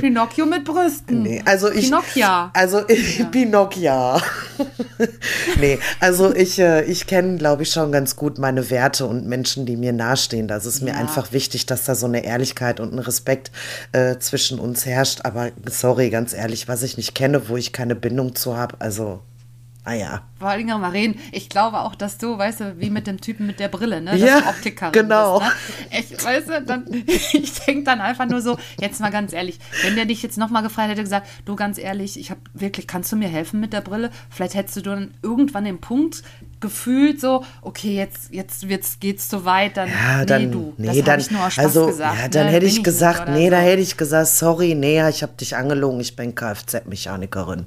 Pinocchio 0.00 0.46
mit 0.46 0.64
Brüsten. 0.64 1.22
Nee, 1.22 1.42
also 1.44 1.70
ich. 1.70 1.86
Pinocchia. 1.86 2.50
Also 2.54 2.82
ich, 2.88 3.30
Pinocchia. 3.30 4.20
nee, 5.60 5.78
also 6.00 6.34
ich, 6.34 6.58
äh, 6.58 6.84
ich 6.84 7.06
kenne, 7.06 7.38
glaube 7.38 7.62
ich, 7.62 7.70
schon 7.72 7.92
ganz 7.92 8.16
gut 8.16 8.38
meine 8.38 8.70
Werte 8.70 9.06
und 9.06 9.26
Menschen, 9.26 9.66
die 9.66 9.76
mir 9.76 9.92
nahestehen. 9.92 10.48
Das 10.48 10.66
ist 10.66 10.82
mir 10.82 10.90
Ja. 10.92 10.96
einfach 10.98 11.32
wichtig, 11.32 11.66
dass 11.66 11.84
da 11.84 11.94
so 11.94 12.06
eine 12.06 12.24
Ehrlichkeit 12.24 12.80
und 12.80 12.92
ein 12.92 12.98
Respekt 12.98 13.50
äh, 13.92 14.18
zwischen 14.18 14.58
uns 14.58 14.86
herrscht. 14.86 15.20
Aber 15.24 15.50
sorry, 15.68 16.10
ganz 16.10 16.32
ehrlich, 16.34 16.68
was 16.68 16.82
ich 16.82 16.96
nicht 16.96 17.14
kenne, 17.14 17.48
wo 17.48 17.56
ich 17.56 17.72
keine 17.72 17.94
Bindung 17.94 18.34
zu 18.34 18.56
habe, 18.56 18.76
also, 18.80 19.20
naja. 19.88 20.22
Vor 20.38 20.48
allem, 20.48 20.66
Maren, 20.66 21.16
ich 21.32 21.48
glaube 21.48 21.80
auch, 21.80 21.94
dass 21.94 22.18
du, 22.18 22.36
weißt 22.36 22.60
du, 22.60 22.78
wie 22.78 22.90
mit 22.90 23.06
dem 23.06 23.20
Typen 23.20 23.46
mit 23.46 23.58
der 23.58 23.68
Brille, 23.68 24.00
ne? 24.00 24.12
Dass 24.12 24.20
Ja, 24.20 24.40
du 24.42 24.48
Optikerin 24.48 24.92
genau. 24.92 25.38
Bist, 25.40 25.50
ne? 25.90 25.98
Ich, 25.98 26.24
weißt 26.24 26.48
du, 26.48 26.62
dann, 26.62 26.86
ich 27.06 27.52
denke 27.60 27.84
dann 27.84 28.00
einfach 28.00 28.26
nur 28.26 28.42
so, 28.42 28.58
jetzt 28.78 29.00
mal 29.00 29.10
ganz 29.10 29.32
ehrlich, 29.32 29.58
wenn 29.82 29.96
der 29.96 30.04
dich 30.04 30.22
jetzt 30.22 30.36
nochmal 30.36 30.62
gefragt 30.62 30.90
hätte, 30.90 31.02
gesagt, 31.02 31.26
du 31.46 31.56
ganz 31.56 31.78
ehrlich, 31.78 32.20
ich 32.20 32.30
habe 32.30 32.40
wirklich, 32.52 32.86
kannst 32.86 33.10
du 33.12 33.16
mir 33.16 33.28
helfen 33.28 33.60
mit 33.60 33.72
der 33.72 33.80
Brille? 33.80 34.10
Vielleicht 34.30 34.54
hättest 34.54 34.76
du 34.76 34.82
dann 34.82 35.14
irgendwann 35.22 35.64
den 35.64 35.80
Punkt 35.80 36.22
gefühlt 36.60 37.20
so, 37.20 37.44
okay, 37.62 37.94
jetzt, 37.94 38.32
jetzt 38.32 38.68
wird's, 38.68 39.00
geht's 39.00 39.28
zu 39.28 39.44
weit, 39.44 39.76
dann, 39.76 39.88
Ja, 39.88 40.18
nee, 40.18 40.26
dann, 40.26 40.52
du, 40.52 40.74
nee, 40.76 40.88
das 40.88 41.04
dann, 41.04 41.20
ich 41.20 41.30
nur 41.30 41.46
aus 41.46 41.52
Spaß 41.54 41.64
also, 41.64 41.86
gesagt. 41.86 42.18
ja, 42.20 42.28
dann 42.28 42.46
ne? 42.46 42.52
hätte 42.52 42.66
ich 42.66 42.74
nicht 42.74 42.84
gesagt, 42.84 43.28
nee, 43.30 43.48
da 43.48 43.60
so. 43.60 43.66
hätte 43.66 43.80
ich 43.82 43.96
gesagt, 43.96 44.26
sorry, 44.28 44.74
nee, 44.74 45.08
ich 45.08 45.22
habe 45.22 45.32
dich 45.40 45.56
angelogen, 45.56 46.00
ich 46.00 46.14
bin 46.14 46.34
Kfz-Mechanikerin. 46.34 47.66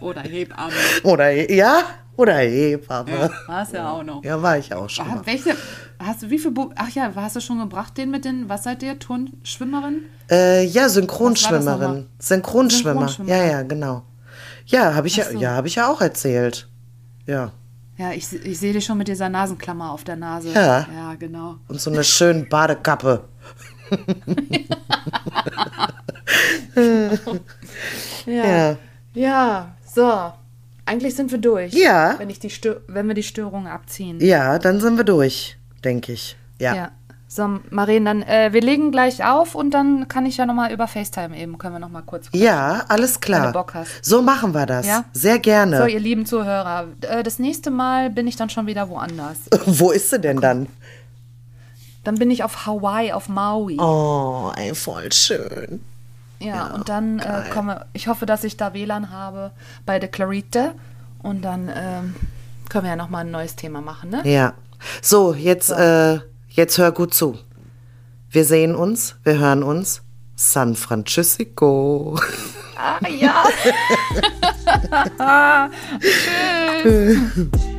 Oder 0.00 0.22
Hebamme. 0.22 0.72
Oder, 1.02 1.30
ja, 1.52 1.82
oder 2.16 2.36
Hebamme. 2.36 3.30
War's 3.46 3.72
ja 3.72 3.90
auch 3.90 4.02
noch. 4.02 4.24
Ja, 4.24 4.40
war 4.40 4.58
ich 4.58 4.72
auch 4.72 4.88
schon 4.88 5.06
Ah. 5.06 5.22
Welche, 5.24 5.56
hast 5.98 6.22
du, 6.22 6.30
wie 6.30 6.38
viel, 6.38 6.50
Bu 6.50 6.70
ach 6.76 6.88
ja, 6.90 7.12
hast 7.14 7.36
du 7.36 7.40
schon 7.40 7.58
gebracht, 7.58 7.96
den 7.98 8.10
mit 8.10 8.24
den, 8.24 8.48
was 8.48 8.64
seid 8.64 8.82
ihr, 8.82 8.98
Turnschwimmerin? 8.98 10.04
Äh, 10.30 10.64
ja, 10.64 10.88
Synchronschwimmerin. 10.88 12.06
Synchronschwimmer. 12.18 13.08
Synchronschwimmer. 13.08 13.28
Ja, 13.28 13.44
ja, 13.44 13.62
genau. 13.62 14.02
Ja, 14.66 14.94
habe 14.94 15.06
ich 15.06 15.16
ja, 15.16 15.24
so. 15.24 15.38
ja, 15.38 15.50
habe 15.52 15.68
ich 15.68 15.76
ja 15.76 15.90
auch 15.90 16.00
erzählt. 16.00 16.68
Ja. 17.26 17.52
Ja, 17.98 18.12
ich, 18.12 18.30
ich 18.32 18.58
sehe 18.58 18.72
dich 18.72 18.84
schon 18.84 18.98
mit 18.98 19.08
dieser 19.08 19.28
Nasenklammer 19.28 19.90
auf 19.90 20.04
der 20.04 20.16
Nase. 20.16 20.52
Ja. 20.52 20.86
Ja, 20.94 21.14
genau. 21.18 21.56
Und 21.68 21.80
so 21.80 21.90
eine 21.90 22.04
schöne 22.04 22.44
Badekappe. 22.44 23.24
Ja. 28.26 28.76
Ja, 29.14 29.74
so. 29.94 30.32
Eigentlich 30.84 31.14
sind 31.16 31.32
wir 31.32 31.38
durch. 31.38 31.72
Ja. 31.72 32.14
Wenn, 32.18 32.30
ich 32.30 32.38
die 32.38 32.50
wenn 32.86 33.08
wir 33.08 33.14
die 33.14 33.22
Störungen 33.22 33.66
abziehen. 33.66 34.20
Ja, 34.20 34.58
dann 34.58 34.80
sind 34.80 34.96
wir 34.96 35.04
durch, 35.04 35.56
denke 35.84 36.12
ich. 36.12 36.36
Ja. 36.60 36.74
Ja. 36.74 36.90
So, 37.28 37.58
Maren, 37.70 38.04
dann, 38.04 38.22
äh, 38.22 38.52
wir 38.52 38.60
legen 38.60 38.92
gleich 38.92 39.24
auf 39.24 39.56
und 39.56 39.72
dann 39.72 40.06
kann 40.06 40.26
ich 40.26 40.36
ja 40.36 40.46
nochmal 40.46 40.72
über 40.72 40.86
FaceTime 40.86 41.36
eben, 41.36 41.58
können 41.58 41.74
wir 41.74 41.80
nochmal 41.80 42.02
kurz. 42.02 42.28
Ja, 42.32 42.84
alles 42.88 43.18
klar. 43.18 43.46
Wenn 43.46 43.52
du 43.52 43.58
Bock 43.58 43.74
hast. 43.74 44.04
So 44.04 44.22
machen 44.22 44.54
wir 44.54 44.64
das. 44.64 44.86
Ja? 44.86 45.04
Sehr 45.12 45.40
gerne. 45.40 45.78
So, 45.78 45.86
ihr 45.86 45.98
lieben 45.98 46.24
Zuhörer, 46.24 46.86
äh, 47.00 47.24
das 47.24 47.40
nächste 47.40 47.72
Mal 47.72 48.10
bin 48.10 48.28
ich 48.28 48.36
dann 48.36 48.48
schon 48.48 48.68
wieder 48.68 48.88
woanders. 48.88 49.38
Wo 49.66 49.90
ist 49.90 50.10
sie 50.10 50.20
denn 50.20 50.40
dann? 50.40 50.68
Dann 52.04 52.14
bin 52.14 52.30
ich 52.30 52.44
auf 52.44 52.64
Hawaii, 52.64 53.12
auf 53.12 53.28
Maui. 53.28 53.76
Oh, 53.80 54.52
ey, 54.56 54.72
voll 54.76 55.12
schön. 55.12 55.80
Ja, 56.38 56.66
und 56.74 56.88
dann 56.88 57.18
äh, 57.18 57.44
komme, 57.52 57.86
ich 57.92 58.08
hoffe, 58.08 58.26
dass 58.26 58.44
ich 58.44 58.56
da 58.56 58.74
WLAN 58.74 59.10
habe 59.10 59.52
bei 59.84 59.98
der 59.98 60.10
Clarite. 60.10 60.74
Und 61.22 61.42
dann 61.42 61.70
ähm, 61.74 62.14
können 62.68 62.84
wir 62.84 62.90
ja 62.90 62.96
nochmal 62.96 63.24
ein 63.24 63.30
neues 63.30 63.56
Thema 63.56 63.80
machen, 63.80 64.10
ne? 64.10 64.22
Ja. 64.24 64.54
So, 65.02 65.34
jetzt, 65.34 65.70
Äh, 65.70 66.20
jetzt 66.50 66.78
hör 66.78 66.92
gut 66.92 67.14
zu. 67.14 67.38
Wir 68.30 68.44
sehen 68.44 68.74
uns, 68.74 69.16
wir 69.24 69.38
hören 69.38 69.62
uns. 69.62 70.02
San 70.34 70.76
Francisco. 70.76 72.18
Ah, 72.76 72.98
ja. 73.08 73.44
Tschüss. 76.82 77.18